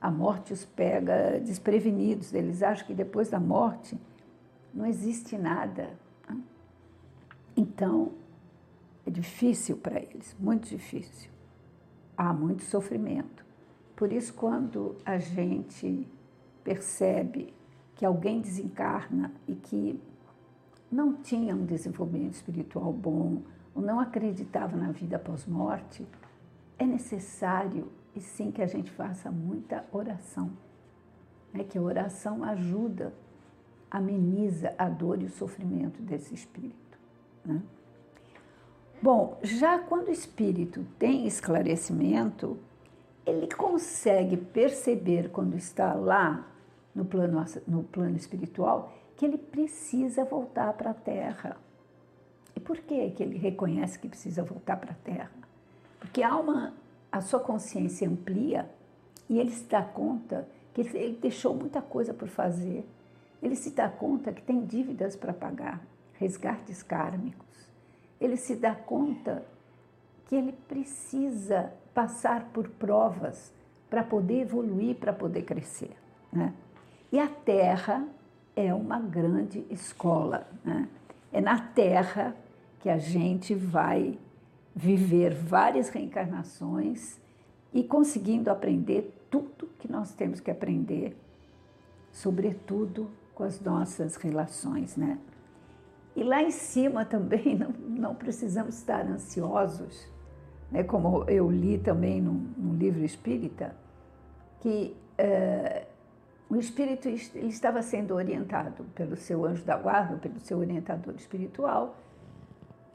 A 0.00 0.10
morte 0.10 0.52
os 0.52 0.64
pega 0.64 1.40
desprevenidos. 1.40 2.32
Eles 2.32 2.62
acham 2.62 2.86
que 2.86 2.94
depois 2.94 3.28
da 3.28 3.40
morte 3.40 3.98
não 4.72 4.86
existe 4.86 5.36
nada. 5.36 5.90
Então, 7.56 8.12
é 9.06 9.10
difícil 9.10 9.76
para 9.78 9.98
eles, 9.98 10.36
muito 10.38 10.68
difícil. 10.68 11.30
Há 12.16 12.32
muito 12.32 12.64
sofrimento. 12.64 13.44
Por 13.94 14.12
isso, 14.12 14.34
quando 14.34 14.96
a 15.04 15.18
gente 15.18 16.06
percebe 16.62 17.54
que 17.94 18.04
alguém 18.04 18.40
desencarna 18.40 19.32
e 19.48 19.54
que 19.54 19.98
não 20.92 21.14
tinha 21.14 21.54
um 21.54 21.64
desenvolvimento 21.64 22.34
espiritual 22.34 22.92
bom, 22.92 23.42
ou 23.74 23.82
não 23.82 23.98
acreditava 23.98 24.76
na 24.76 24.92
vida 24.92 25.18
pós-morte, 25.18 26.06
é 26.78 26.84
necessário 26.84 27.90
e 28.14 28.20
sim 28.20 28.50
que 28.50 28.62
a 28.62 28.66
gente 28.66 28.90
faça 28.90 29.30
muita 29.30 29.84
oração. 29.92 30.50
É 31.54 31.62
que 31.62 31.78
a 31.78 31.82
oração 31.82 32.44
ajuda, 32.44 33.12
ameniza 33.90 34.74
a 34.76 34.88
dor 34.88 35.22
e 35.22 35.26
o 35.26 35.30
sofrimento 35.30 36.02
desse 36.02 36.34
espírito. 36.34 36.98
Né? 37.44 37.62
Bom, 39.00 39.38
já 39.42 39.78
quando 39.78 40.08
o 40.08 40.12
espírito 40.12 40.84
tem 40.98 41.26
esclarecimento, 41.26 42.58
ele 43.24 43.48
consegue 43.48 44.36
perceber 44.36 45.30
quando 45.30 45.56
está 45.56 45.92
lá 45.94 46.46
no 46.94 47.04
plano, 47.04 47.44
no 47.66 47.82
plano 47.82 48.16
espiritual 48.16 48.92
que 49.16 49.24
ele 49.24 49.38
precisa 49.38 50.24
voltar 50.24 50.72
para 50.74 50.90
a 50.90 50.94
Terra. 50.94 51.56
E 52.54 52.60
por 52.60 52.78
que, 52.78 53.10
que 53.10 53.22
ele 53.22 53.36
reconhece 53.36 53.98
que 53.98 54.08
precisa 54.08 54.42
voltar 54.42 54.76
para 54.76 54.92
a 54.92 54.96
Terra? 54.96 55.45
Porque 55.98 56.22
a 56.22 56.32
alma, 56.32 56.74
a 57.10 57.20
sua 57.20 57.40
consciência 57.40 58.08
amplia 58.08 58.68
e 59.28 59.38
ele 59.38 59.50
se 59.50 59.64
dá 59.64 59.82
conta 59.82 60.46
que 60.72 60.80
ele, 60.80 61.18
deixou 61.20 61.54
muita 61.54 61.80
coisa 61.80 62.12
por 62.12 62.28
fazer. 62.28 62.86
Ele 63.42 63.56
se 63.56 63.70
dá 63.70 63.88
conta 63.88 64.32
que 64.32 64.42
tem 64.42 64.64
dívidas 64.64 65.16
para 65.16 65.32
pagar, 65.32 65.80
resgates 66.14 66.82
kármicos. 66.82 67.46
Ele 68.20 68.36
se 68.36 68.56
dá 68.56 68.74
conta 68.74 69.44
que 70.26 70.34
ele 70.34 70.52
precisa 70.52 71.72
passar 71.94 72.50
por 72.52 72.68
provas 72.68 73.52
para 73.88 74.02
poder 74.02 74.40
evoluir, 74.40 74.96
para 74.96 75.12
poder 75.12 75.42
crescer. 75.42 75.96
Né? 76.32 76.52
E 77.12 77.18
a 77.18 77.28
Terra 77.28 78.04
é 78.54 78.74
uma 78.74 78.98
grande 78.98 79.64
escola. 79.70 80.46
Né? 80.64 80.88
É 81.32 81.40
na 81.40 81.58
Terra 81.58 82.34
que 82.80 82.88
a 82.88 82.98
gente 82.98 83.54
vai 83.54 84.18
viver 84.76 85.32
várias 85.34 85.88
reencarnações 85.88 87.18
e 87.72 87.82
conseguindo 87.82 88.50
aprender 88.50 89.10
tudo 89.30 89.70
que 89.78 89.90
nós 89.90 90.12
temos 90.12 90.38
que 90.38 90.50
aprender, 90.50 91.16
sobretudo 92.12 93.10
com 93.34 93.42
as 93.42 93.58
nossas 93.58 94.16
relações, 94.16 94.94
né? 94.94 95.18
E 96.14 96.22
lá 96.22 96.42
em 96.42 96.50
cima 96.50 97.06
também 97.06 97.56
não, 97.56 97.70
não 97.70 98.14
precisamos 98.14 98.76
estar 98.76 99.06
ansiosos, 99.06 100.06
né? 100.70 100.84
como 100.84 101.24
eu 101.24 101.50
li 101.50 101.78
também 101.78 102.20
num, 102.20 102.74
livro 102.74 103.02
espírita, 103.02 103.74
que 104.60 104.94
uh, 105.18 105.86
o 106.48 106.56
espírito 106.56 107.08
ele 107.08 107.48
estava 107.48 107.82
sendo 107.82 108.14
orientado 108.14 108.84
pelo 108.94 109.16
seu 109.16 109.44
anjo 109.44 109.64
da 109.64 109.76
guarda, 109.76 110.16
pelo 110.16 110.38
seu 110.38 110.58
orientador 110.58 111.14
espiritual, 111.14 111.96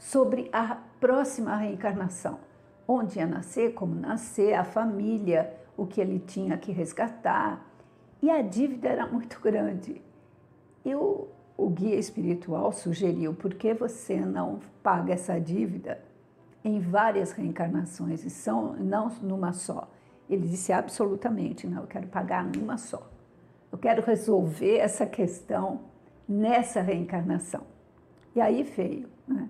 sobre 0.02 0.50
a 0.52 0.80
próxima 1.00 1.56
reencarnação, 1.56 2.40
onde 2.88 3.20
ia 3.20 3.28
nascer, 3.28 3.76
como 3.76 3.94
nascer, 3.94 4.56
a 4.56 4.64
família, 4.64 5.56
o 5.78 5.86
que 5.86 6.02
ele 6.02 6.18
tinha 6.18 6.58
que 6.58 6.72
resgatar. 6.72 7.64
E 8.20 8.32
a 8.32 8.42
dívida 8.42 8.90
era 8.90 9.06
muito 9.06 9.40
grande. 9.40 10.02
E 10.84 10.96
o, 10.96 11.28
o 11.56 11.70
guia 11.70 11.98
espiritual 11.98 12.72
sugeriu: 12.72 13.36
por 13.36 13.54
que 13.54 13.76
você 13.76 14.20
não 14.20 14.60
paga 14.82 15.14
essa 15.14 15.40
dívida 15.40 16.04
em 16.64 16.80
várias 16.80 17.32
reencarnações 17.32 18.26
e 18.26 18.30
são, 18.32 18.74
não 18.74 19.08
numa 19.22 19.54
só? 19.54 19.88
Ele 20.28 20.48
disse 20.48 20.74
absolutamente: 20.74 21.68
não, 21.68 21.82
eu 21.82 21.88
quero 21.88 22.08
pagar 22.08 22.44
numa 22.44 22.76
só. 22.76 23.08
Eu 23.72 23.78
quero 23.78 24.02
resolver 24.02 24.78
essa 24.78 25.06
questão 25.06 25.82
nessa 26.28 26.82
reencarnação. 26.82 27.62
E 28.36 28.42
aí 28.42 28.64
veio, 28.64 29.08
né? 29.28 29.48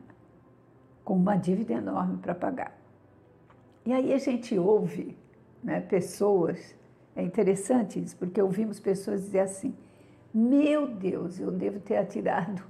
Com 1.04 1.16
uma 1.16 1.36
dívida 1.36 1.74
enorme 1.74 2.18
para 2.18 2.36
pagar. 2.36 2.78
E 3.86 3.94
aí 3.94 4.14
a 4.14 4.18
gente 4.18 4.58
ouve 4.58 5.18
né, 5.64 5.82
pessoas, 5.82 6.76
é 7.16 7.22
interessante 7.22 8.00
isso, 8.00 8.16
porque 8.18 8.42
ouvimos 8.42 8.80
pessoas 8.80 9.22
dizer 9.22 9.40
assim: 9.40 9.76
meu 10.34 10.88
Deus, 10.88 11.40
eu 11.40 11.52
devo 11.52 11.80
ter 11.80 11.98
atirado 11.98 12.64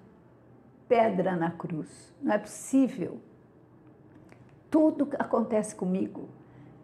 pedra 0.87 1.35
na 1.35 1.51
cruz, 1.51 2.13
não 2.21 2.33
é 2.33 2.37
possível. 2.37 3.19
Tudo 4.69 5.07
acontece 5.19 5.75
comigo. 5.75 6.29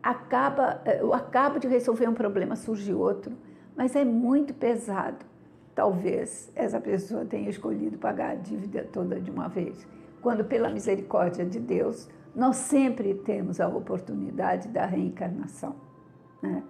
Acaba, 0.03 0.81
eu 0.85 1.13
acabo 1.13 1.59
de 1.59 1.67
resolver 1.67 2.07
um 2.07 2.13
problema, 2.13 2.55
surge 2.55 2.93
outro 2.93 3.35
mas 3.77 3.95
é 3.95 4.03
muito 4.03 4.55
pesado. 4.55 5.23
Talvez 5.75 6.51
essa 6.55 6.81
pessoa 6.81 7.23
tenha 7.23 7.47
escolhido 7.47 7.99
pagar 7.99 8.31
a 8.31 8.35
dívida 8.35 8.83
toda 8.91 9.21
de 9.21 9.29
uma 9.29 9.47
vez, 9.47 9.87
quando, 10.21 10.43
pela 10.43 10.69
misericórdia 10.69 11.45
de 11.45 11.59
Deus, 11.59 12.09
nós 12.35 12.57
sempre 12.57 13.15
temos 13.15 13.59
a 13.59 13.67
oportunidade 13.67 14.67
da 14.67 14.85
reencarnação. 14.85 15.75
Né? 16.41 16.63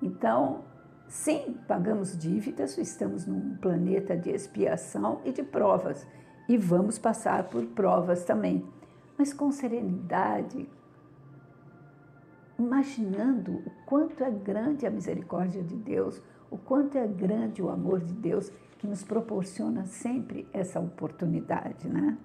Então, 0.00 0.64
sim, 1.08 1.56
pagamos 1.66 2.16
dívidas, 2.16 2.78
estamos 2.78 3.26
num 3.26 3.56
planeta 3.56 4.16
de 4.16 4.30
expiação 4.30 5.20
e 5.24 5.32
de 5.32 5.42
provas, 5.42 6.06
e 6.48 6.56
vamos 6.56 6.98
passar 6.98 7.44
por 7.44 7.64
provas 7.66 8.24
também, 8.24 8.64
mas 9.18 9.34
com 9.34 9.50
serenidade, 9.50 10.68
imaginando 12.58 13.52
o 13.52 13.70
quanto 13.86 14.22
é 14.24 14.30
grande 14.30 14.86
a 14.86 14.90
misericórdia 14.90 15.62
de 15.62 15.74
Deus, 15.74 16.22
o 16.50 16.56
quanto 16.56 16.96
é 16.96 17.06
grande 17.06 17.60
o 17.60 17.68
amor 17.68 18.00
de 18.00 18.14
Deus 18.14 18.50
que 18.78 18.86
nos 18.86 19.02
proporciona 19.02 19.84
sempre 19.84 20.48
essa 20.52 20.80
oportunidade, 20.80 21.88
né? 21.88 22.16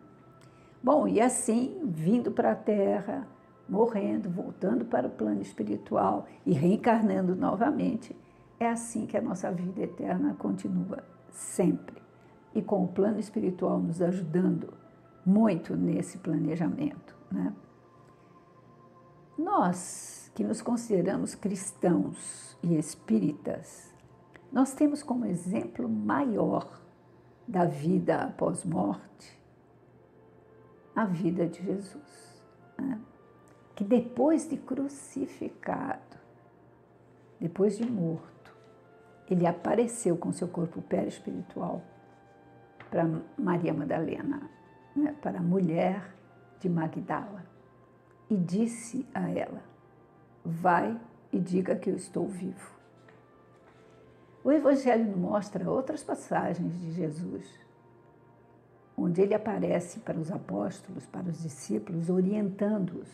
Bom, 0.83 1.07
e 1.07 1.21
assim, 1.21 1.79
vindo 1.85 2.29
para 2.29 2.51
a 2.51 2.55
Terra, 2.55 3.25
morrendo, 3.69 4.29
voltando 4.29 4.83
para 4.83 5.07
o 5.07 5.11
plano 5.11 5.41
espiritual 5.41 6.25
e 6.45 6.51
reencarnando 6.51 7.33
novamente, 7.37 8.13
é 8.59 8.67
assim 8.67 9.05
que 9.05 9.15
a 9.15 9.21
nossa 9.21 9.49
vida 9.49 9.81
eterna 9.81 10.33
continua, 10.33 11.01
sempre. 11.29 12.03
E 12.53 12.61
com 12.61 12.83
o 12.83 12.87
plano 12.89 13.17
espiritual 13.17 13.79
nos 13.79 14.01
ajudando 14.01 14.73
muito 15.25 15.73
nesse 15.73 16.17
planejamento, 16.17 17.15
né? 17.31 17.53
Nós 19.37 20.29
que 20.35 20.43
nos 20.43 20.61
consideramos 20.61 21.33
cristãos 21.33 22.57
e 22.61 22.75
espíritas, 22.75 23.89
nós 24.51 24.73
temos 24.73 25.01
como 25.01 25.25
exemplo 25.25 25.87
maior 25.87 26.81
da 27.47 27.63
vida 27.63 28.17
após 28.17 28.65
morte 28.65 29.42
a 30.95 31.05
vida 31.05 31.47
de 31.47 31.63
Jesus, 31.63 32.43
né? 32.77 32.99
que 33.75 33.83
depois 33.83 34.47
de 34.47 34.57
crucificado, 34.57 36.17
depois 37.39 37.77
de 37.77 37.89
morto, 37.89 38.55
ele 39.29 39.47
apareceu 39.47 40.15
com 40.17 40.31
seu 40.31 40.47
corpo 40.47 40.83
espiritual 41.07 41.81
para 42.89 43.09
Maria 43.37 43.73
Madalena, 43.73 44.49
né? 44.95 45.15
para 45.21 45.39
a 45.39 45.41
mulher 45.41 46.13
de 46.59 46.69
Magdala, 46.69 47.43
e 48.29 48.37
disse 48.37 49.07
a 49.13 49.29
ela: 49.29 49.63
Vai 50.45 50.99
e 51.31 51.39
diga 51.39 51.75
que 51.75 51.89
eu 51.89 51.95
estou 51.95 52.27
vivo. 52.27 52.71
O 54.43 54.51
Evangelho 54.51 55.17
mostra 55.17 55.69
outras 55.69 56.03
passagens 56.03 56.79
de 56.79 56.91
Jesus, 56.91 57.62
onde 58.97 59.21
ele 59.21 59.33
aparece 59.33 59.99
para 59.99 60.17
os 60.17 60.31
apóstolos, 60.31 61.05
para 61.05 61.27
os 61.27 61.41
discípulos, 61.41 62.09
orientando-os 62.09 63.09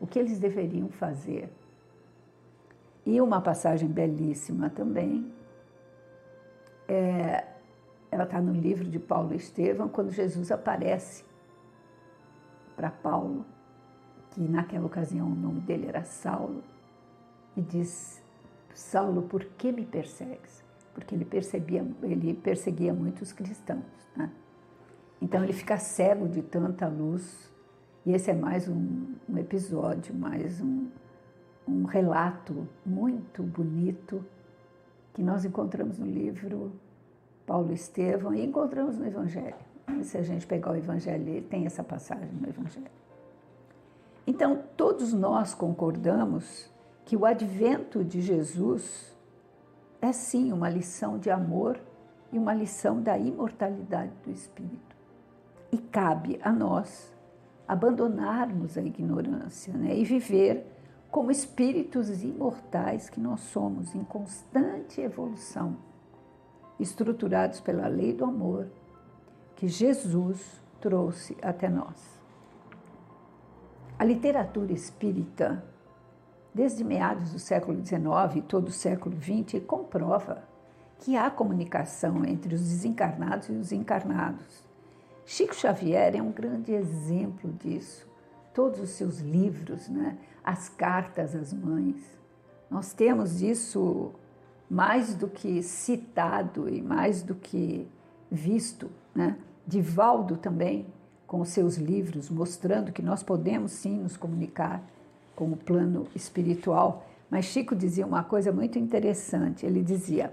o 0.00 0.06
que 0.06 0.18
eles 0.18 0.38
deveriam 0.38 0.88
fazer. 0.88 1.48
E 3.06 3.20
uma 3.20 3.40
passagem 3.40 3.88
belíssima 3.88 4.68
também, 4.68 5.32
é, 6.88 7.44
ela 8.10 8.24
está 8.24 8.40
no 8.40 8.52
livro 8.52 8.88
de 8.88 8.98
Paulo 8.98 9.32
e 9.32 9.36
Estevão, 9.36 9.88
quando 9.88 10.10
Jesus 10.10 10.50
aparece 10.52 11.24
para 12.76 12.90
Paulo, 12.90 13.46
que 14.32 14.40
naquela 14.40 14.86
ocasião 14.86 15.26
o 15.28 15.34
nome 15.34 15.60
dele 15.60 15.86
era 15.86 16.04
Saulo, 16.04 16.62
e 17.56 17.62
diz: 17.62 18.22
Saulo, 18.74 19.22
por 19.22 19.44
que 19.44 19.72
me 19.72 19.84
persegues? 19.84 20.64
Porque 20.94 21.14
ele, 21.14 21.24
percebia, 21.24 21.86
ele 22.02 22.34
perseguia 22.34 22.92
muitos 22.92 23.32
cristãos. 23.32 23.84
Né? 24.16 24.30
Então 25.22 25.44
ele 25.44 25.52
fica 25.52 25.78
cego 25.78 26.28
de 26.28 26.42
tanta 26.42 26.88
luz. 26.88 27.48
E 28.04 28.12
esse 28.12 28.28
é 28.28 28.34
mais 28.34 28.66
um, 28.66 29.14
um 29.28 29.38
episódio, 29.38 30.12
mais 30.12 30.60
um, 30.60 30.88
um 31.66 31.84
relato 31.84 32.66
muito 32.84 33.40
bonito 33.40 34.24
que 35.14 35.22
nós 35.22 35.44
encontramos 35.44 35.96
no 35.96 36.06
livro 36.06 36.72
Paulo 37.46 37.72
Estevão 37.72 38.34
e 38.34 38.44
encontramos 38.44 38.98
no 38.98 39.06
Evangelho. 39.06 39.54
Se 40.02 40.18
a 40.18 40.22
gente 40.22 40.44
pegar 40.44 40.72
o 40.72 40.76
Evangelho, 40.76 41.40
tem 41.42 41.66
essa 41.66 41.84
passagem 41.84 42.32
no 42.32 42.48
Evangelho. 42.48 42.90
Então, 44.26 44.60
todos 44.76 45.12
nós 45.12 45.54
concordamos 45.54 46.68
que 47.04 47.16
o 47.16 47.24
advento 47.24 48.02
de 48.02 48.20
Jesus 48.20 49.16
é 50.00 50.12
sim 50.12 50.52
uma 50.52 50.68
lição 50.68 51.16
de 51.16 51.30
amor 51.30 51.78
e 52.32 52.38
uma 52.38 52.54
lição 52.54 53.00
da 53.00 53.16
imortalidade 53.16 54.12
do 54.24 54.30
espírito. 54.32 54.91
E 55.72 55.78
cabe 55.78 56.38
a 56.42 56.52
nós 56.52 57.12
abandonarmos 57.66 58.76
a 58.76 58.82
ignorância 58.82 59.72
né, 59.72 59.96
e 59.96 60.04
viver 60.04 60.66
como 61.10 61.30
espíritos 61.30 62.22
imortais 62.22 63.08
que 63.10 63.20
nós 63.20 63.40
somos, 63.40 63.94
em 63.94 64.04
constante 64.04 65.00
evolução, 65.00 65.76
estruturados 66.78 67.60
pela 67.60 67.86
lei 67.86 68.12
do 68.12 68.24
amor 68.24 68.68
que 69.56 69.68
Jesus 69.68 70.60
trouxe 70.80 71.36
até 71.42 71.68
nós. 71.68 72.20
A 73.98 74.04
literatura 74.04 74.72
espírita, 74.72 75.64
desde 76.52 76.82
meados 76.82 77.32
do 77.32 77.38
século 77.38 77.84
XIX 77.84 78.36
e 78.36 78.42
todo 78.42 78.68
o 78.68 78.72
século 78.72 79.16
XX, 79.16 79.62
comprova 79.64 80.42
que 80.98 81.16
há 81.16 81.30
comunicação 81.30 82.24
entre 82.24 82.54
os 82.54 82.62
desencarnados 82.62 83.48
e 83.48 83.52
os 83.52 83.70
encarnados. 83.70 84.71
Chico 85.24 85.54
Xavier 85.54 86.16
é 86.16 86.22
um 86.22 86.32
grande 86.32 86.72
exemplo 86.72 87.52
disso. 87.52 88.06
Todos 88.52 88.80
os 88.80 88.90
seus 88.90 89.20
livros, 89.20 89.88
né? 89.88 90.18
as 90.44 90.68
cartas 90.68 91.34
às 91.34 91.52
mães. 91.52 91.96
Nós 92.70 92.92
temos 92.92 93.40
isso 93.40 94.12
mais 94.68 95.14
do 95.14 95.28
que 95.28 95.62
citado 95.62 96.68
e 96.68 96.82
mais 96.82 97.22
do 97.22 97.34
que 97.34 97.88
visto. 98.30 98.90
Né? 99.14 99.36
Divaldo 99.66 100.36
também, 100.36 100.86
com 101.26 101.44
seus 101.44 101.76
livros, 101.76 102.28
mostrando 102.28 102.92
que 102.92 103.02
nós 103.02 103.22
podemos 103.22 103.72
sim 103.72 103.98
nos 103.98 104.16
comunicar 104.16 104.82
com 105.34 105.52
o 105.52 105.56
plano 105.56 106.06
espiritual. 106.14 107.06
Mas 107.30 107.46
Chico 107.46 107.74
dizia 107.74 108.06
uma 108.06 108.24
coisa 108.24 108.52
muito 108.52 108.78
interessante: 108.78 109.64
ele 109.64 109.82
dizia, 109.82 110.32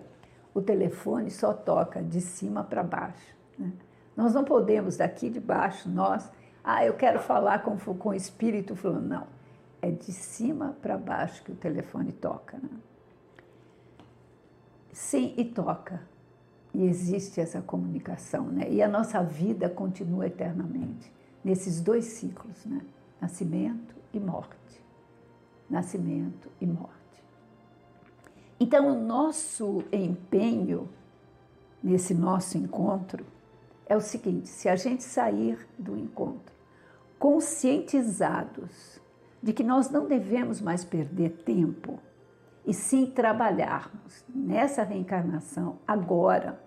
o 0.54 0.62
telefone 0.62 1.30
só 1.32 1.54
toca 1.54 2.02
de 2.02 2.20
cima 2.20 2.64
para 2.64 2.84
baixo. 2.84 3.36
Né? 3.58 3.72
Nós 4.20 4.34
não 4.34 4.44
podemos 4.44 4.98
daqui 4.98 5.30
de 5.30 5.40
baixo, 5.40 5.88
nós, 5.88 6.30
ah, 6.62 6.84
eu 6.84 6.94
quero 6.94 7.22
falar 7.22 7.64
com, 7.64 7.78
com 7.78 8.10
o 8.10 8.14
espírito 8.14 8.76
falando, 8.76 9.08
não. 9.08 9.28
É 9.82 9.90
de 9.90 10.12
cima 10.12 10.76
para 10.82 10.98
baixo 10.98 11.42
que 11.42 11.54
o 11.54 11.56
telefone 11.56 12.12
toca. 12.12 12.58
Né? 12.58 12.70
Sim, 14.92 15.34
e 15.38 15.46
toca. 15.46 16.02
E 16.74 16.84
existe 16.84 17.40
essa 17.40 17.62
comunicação, 17.62 18.48
né? 18.48 18.70
E 18.70 18.84
a 18.84 18.90
nossa 18.90 19.24
vida 19.24 19.70
continua 19.70 20.28
eternamente 20.28 21.10
nesses 21.42 21.80
dois 21.80 22.04
ciclos, 22.04 22.66
né? 22.66 22.82
Nascimento 23.22 23.96
e 24.14 24.20
morte. 24.20 24.84
Nascimento 25.70 26.52
e 26.60 26.68
morte. 26.68 27.24
Então, 28.60 28.92
o 28.92 29.02
nosso 29.02 29.82
empenho 29.94 30.90
nesse 31.82 32.14
nosso 32.14 32.58
encontro 32.58 33.26
é 33.90 33.98
o 33.98 34.02
seguinte: 34.02 34.48
se 34.48 34.70
a 34.70 34.76
gente 34.76 35.04
sair 35.04 35.68
do 35.78 35.98
encontro 35.98 36.54
conscientizados 37.18 39.02
de 39.44 39.52
que 39.52 39.64
nós 39.64 39.90
não 39.90 40.08
devemos 40.08 40.62
mais 40.62 40.86
perder 40.86 41.32
tempo 41.44 42.00
e 42.66 42.74
sim 42.74 43.08
trabalharmos 43.08 44.24
nessa 44.34 44.84
reencarnação 44.84 45.80
agora 45.86 46.62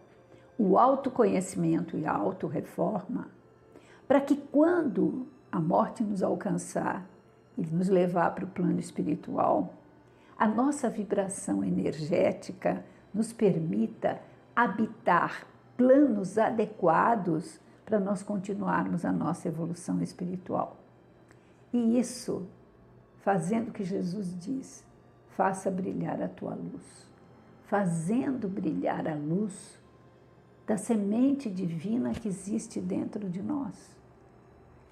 o 0.58 0.78
autoconhecimento 0.78 1.96
e 1.96 2.04
a 2.04 2.12
autorreforma, 2.12 3.28
para 4.06 4.20
que 4.20 4.36
quando 4.36 5.26
a 5.50 5.58
morte 5.58 6.02
nos 6.02 6.22
alcançar 6.22 7.06
e 7.56 7.62
nos 7.62 7.88
levar 7.88 8.34
para 8.34 8.44
o 8.44 8.48
plano 8.48 8.78
espiritual, 8.78 9.74
a 10.38 10.46
nossa 10.46 10.88
vibração 10.90 11.64
energética 11.64 12.84
nos 13.12 13.32
permita 13.32 14.20
habitar 14.54 15.46
planos 15.82 16.38
adequados 16.38 17.58
para 17.84 17.98
nós 17.98 18.22
continuarmos 18.22 19.04
a 19.04 19.10
nossa 19.10 19.48
evolução 19.48 20.00
espiritual. 20.00 20.76
E 21.72 21.98
isso, 21.98 22.46
fazendo 23.22 23.70
o 23.70 23.72
que 23.72 23.82
Jesus 23.82 24.38
diz, 24.38 24.84
faça 25.30 25.70
brilhar 25.70 26.22
a 26.22 26.28
tua 26.28 26.54
luz. 26.54 27.10
Fazendo 27.64 28.48
brilhar 28.48 29.08
a 29.08 29.14
luz 29.14 29.80
da 30.66 30.76
semente 30.76 31.50
divina 31.50 32.12
que 32.12 32.28
existe 32.28 32.80
dentro 32.80 33.28
de 33.28 33.42
nós. 33.42 33.90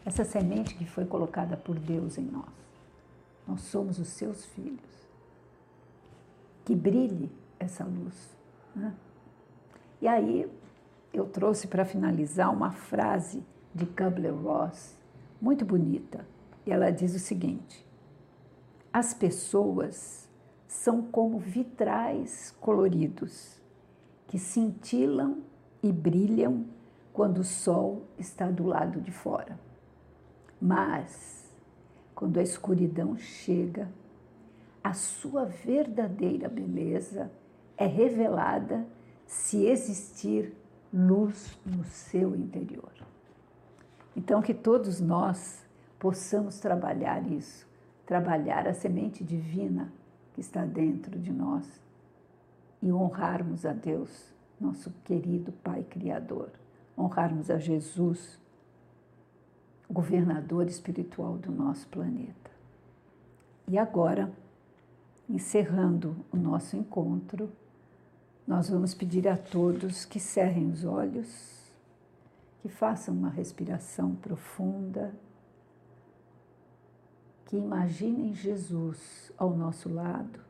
Essa 0.05 0.25
semente 0.25 0.75
que 0.75 0.87
foi 0.87 1.05
colocada 1.05 1.57
por 1.57 1.79
Deus 1.79 2.19
em 2.19 2.25
nós. 2.25 2.51
Nós 3.47 3.61
somos 3.61 4.01
os 4.01 4.09
seus 4.09 4.45
filhos. 4.47 5.09
Que 6.65 6.75
brilhe 6.75 7.31
essa 7.61 7.85
luz. 7.85 8.37
Né? 8.75 8.93
E 10.01 10.09
aí, 10.09 10.51
eu 11.13 11.27
trouxe 11.27 11.67
para 11.67 11.85
finalizar 11.85 12.53
uma 12.53 12.71
frase 12.71 13.45
de 13.75 13.87
Kubler-Ross, 13.87 14.97
muito 15.41 15.65
bonita. 15.65 16.27
E 16.67 16.71
ela 16.71 16.91
diz 16.91 17.15
o 17.15 17.19
seguinte: 17.19 17.87
As 18.93 19.15
pessoas 19.15 20.29
são 20.67 21.03
como 21.03 21.39
vitrais 21.39 22.55
coloridos 22.61 23.61
que 24.27 24.39
cintilam 24.39 25.39
e 25.83 25.91
brilham 25.91 26.67
quando 27.13 27.39
o 27.39 27.45
sol 27.45 28.05
está 28.17 28.49
do 28.51 28.65
lado 28.65 29.01
de 29.01 29.11
fora. 29.11 29.59
Mas, 30.61 31.51
quando 32.15 32.39
a 32.39 32.43
escuridão 32.43 33.17
chega, 33.17 33.91
a 34.83 34.93
sua 34.93 35.45
verdadeira 35.45 36.49
beleza 36.49 37.31
é 37.77 37.87
revelada 37.87 38.87
se 39.27 39.67
existir 39.67 40.55
luz 40.93 41.59
no 41.65 41.85
seu 41.85 42.35
interior. 42.35 42.93
Então, 44.17 44.43
que 44.43 44.53
todos 44.53 45.01
nós 45.01 45.65
possamos 45.99 46.59
trabalhar 46.59 47.31
isso, 47.31 47.67
trabalhar 48.05 48.67
a 48.67 48.75
semente 48.75 49.23
divina 49.23 49.93
que 50.35 50.41
está 50.41 50.65
dentro 50.65 51.19
de 51.19 51.33
nós 51.33 51.81
e 52.83 52.93
honrarmos 52.93 53.65
a 53.65 53.73
Deus, 53.73 54.35
nosso 54.61 54.91
querido 55.05 55.53
Pai 55.53 55.85
Criador, 55.85 56.51
honrarmos 56.99 57.51
a 57.51 57.59
Jesus, 57.59 58.39
governador 59.89 60.67
espiritual 60.67 61.37
do 61.37 61.51
nosso 61.51 61.87
planeta. 61.89 62.51
E 63.69 63.79
agora, 63.79 64.33
encerrando 65.29 66.17
o 66.33 66.37
nosso 66.37 66.77
encontro, 66.77 67.51
nós 68.51 68.69
vamos 68.69 68.93
pedir 68.93 69.29
a 69.29 69.37
todos 69.37 70.05
que 70.05 70.19
cerrem 70.19 70.73
os 70.73 70.85
olhos, 70.85 71.73
que 72.61 72.69
façam 72.69 73.15
uma 73.15 73.29
respiração 73.31 74.17
profunda, 74.17 75.15
que 77.47 77.57
imaginem 77.57 78.35
Jesus 78.35 79.31
ao 79.39 79.51
nosso 79.57 79.89
lado 79.89 80.41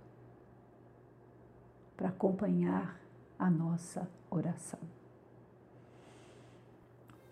para 1.94 2.08
acompanhar 2.08 2.98
a 3.38 3.50
nossa 3.50 4.08
oração. 4.30 4.80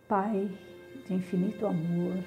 Pai 0.07 0.55
de 1.07 1.15
infinito 1.15 1.67
amor, 1.67 2.23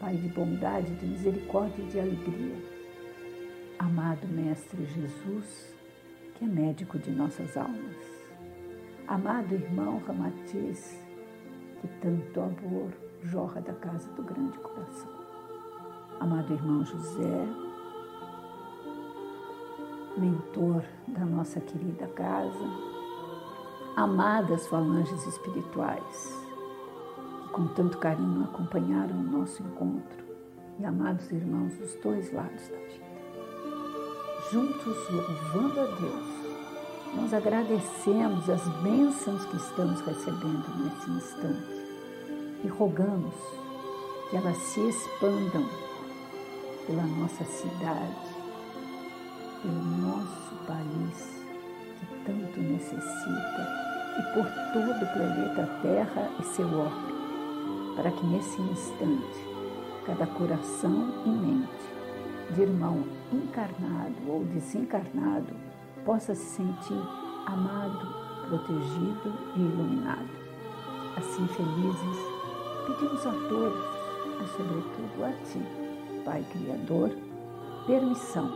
Pai 0.00 0.16
de 0.16 0.28
bondade, 0.28 0.92
de 0.96 1.06
misericórdia 1.06 1.84
e 1.84 1.86
de 1.88 2.00
alegria, 2.00 2.56
amado 3.78 4.26
Mestre 4.26 4.84
Jesus, 4.86 5.77
que 6.38 6.44
é 6.44 6.48
médico 6.48 6.96
de 7.00 7.10
nossas 7.10 7.56
almas. 7.56 7.96
Amado 9.08 9.52
irmão 9.52 10.00
Ramatiz, 10.06 10.96
que 11.80 11.88
tanto 12.00 12.40
amor 12.40 12.92
jorra 13.24 13.60
da 13.60 13.72
casa 13.72 14.08
do 14.12 14.22
grande 14.22 14.56
coração. 14.58 15.10
Amado 16.20 16.52
irmão 16.52 16.84
José, 16.84 17.44
mentor 20.16 20.84
da 21.08 21.26
nossa 21.26 21.60
querida 21.60 22.06
casa, 22.06 22.64
amadas 23.96 24.64
falanges 24.68 25.26
espirituais, 25.26 26.46
que 27.42 27.48
com 27.48 27.66
tanto 27.68 27.98
carinho 27.98 28.44
acompanharam 28.44 29.18
o 29.18 29.24
nosso 29.24 29.60
encontro, 29.60 30.24
e 30.78 30.84
amados 30.84 31.32
irmãos 31.32 31.76
dos 31.78 31.96
dois 31.96 32.32
lados 32.32 32.68
da 32.68 32.76
vida 32.76 33.07
juntos 34.50 34.96
louvando 35.10 35.80
a 35.80 35.84
Deus, 35.84 36.38
nós 37.14 37.34
agradecemos 37.34 38.48
as 38.48 38.66
bênçãos 38.82 39.44
que 39.44 39.56
estamos 39.56 40.00
recebendo 40.00 40.64
nesse 40.78 41.10
instante 41.10 41.86
e 42.64 42.68
rogamos 42.68 43.34
que 44.30 44.36
elas 44.36 44.56
se 44.56 44.80
expandam 44.88 45.68
pela 46.86 47.02
nossa 47.02 47.44
cidade, 47.44 48.16
pelo 49.62 49.82
nosso 49.82 50.54
país 50.66 51.42
que 52.00 52.06
tanto 52.24 52.60
necessita 52.60 53.88
e 54.18 54.22
por 54.34 54.46
todo 54.72 55.02
o 55.02 55.12
planeta 55.12 55.80
Terra 55.82 56.30
e 56.40 56.42
seu 56.44 56.66
orbe, 56.66 57.14
para 57.96 58.10
que 58.10 58.26
nesse 58.26 58.60
instante 58.62 59.58
cada 60.06 60.26
coração 60.26 61.22
e 61.26 61.28
mente 61.28 61.97
de 62.54 62.62
irmão 62.62 63.04
encarnado 63.32 64.16
ou 64.26 64.44
desencarnado 64.44 65.54
possa 66.04 66.34
se 66.34 66.56
sentir 66.56 67.02
amado, 67.46 68.48
protegido 68.48 69.32
e 69.56 69.60
iluminado. 69.60 70.28
Assim 71.16 71.46
felizes, 71.48 72.18
pedimos 72.86 73.26
a 73.26 73.32
todos, 73.48 73.84
mas 74.38 74.50
sobretudo 74.50 75.24
a 75.24 75.32
Ti, 75.44 75.60
Pai 76.24 76.44
Criador, 76.50 77.10
permissão 77.86 78.50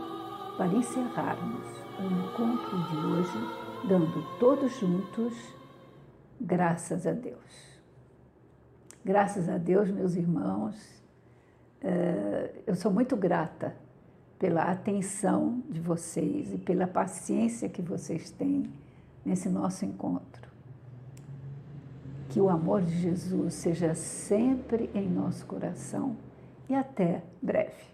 para 0.57 0.73
encerrarmos 0.73 1.65
o 1.99 2.03
encontro 2.03 2.77
de 2.89 2.97
hoje, 2.97 3.87
dando 3.87 4.39
todos 4.39 4.79
juntos 4.79 5.33
graças 6.39 7.05
a 7.05 7.11
Deus. 7.11 7.81
Graças 9.03 9.49
a 9.49 9.57
Deus, 9.57 9.89
meus 9.89 10.15
irmãos, 10.15 10.75
eh, 11.81 12.63
eu 12.65 12.75
sou 12.75 12.91
muito 12.91 13.17
grata 13.17 13.82
pela 14.43 14.63
atenção 14.63 15.63
de 15.69 15.79
vocês 15.79 16.53
e 16.53 16.57
pela 16.57 16.85
paciência 16.85 17.69
que 17.69 17.81
vocês 17.81 18.29
têm 18.29 18.69
nesse 19.23 19.47
nosso 19.47 19.85
encontro. 19.85 20.49
Que 22.27 22.41
o 22.41 22.49
amor 22.49 22.81
de 22.81 22.93
Jesus 22.93 23.53
seja 23.53 23.95
sempre 23.95 24.89
em 24.93 25.07
nosso 25.07 25.45
coração 25.45 26.17
e 26.67 26.75
até 26.75 27.23
breve. 27.41 27.92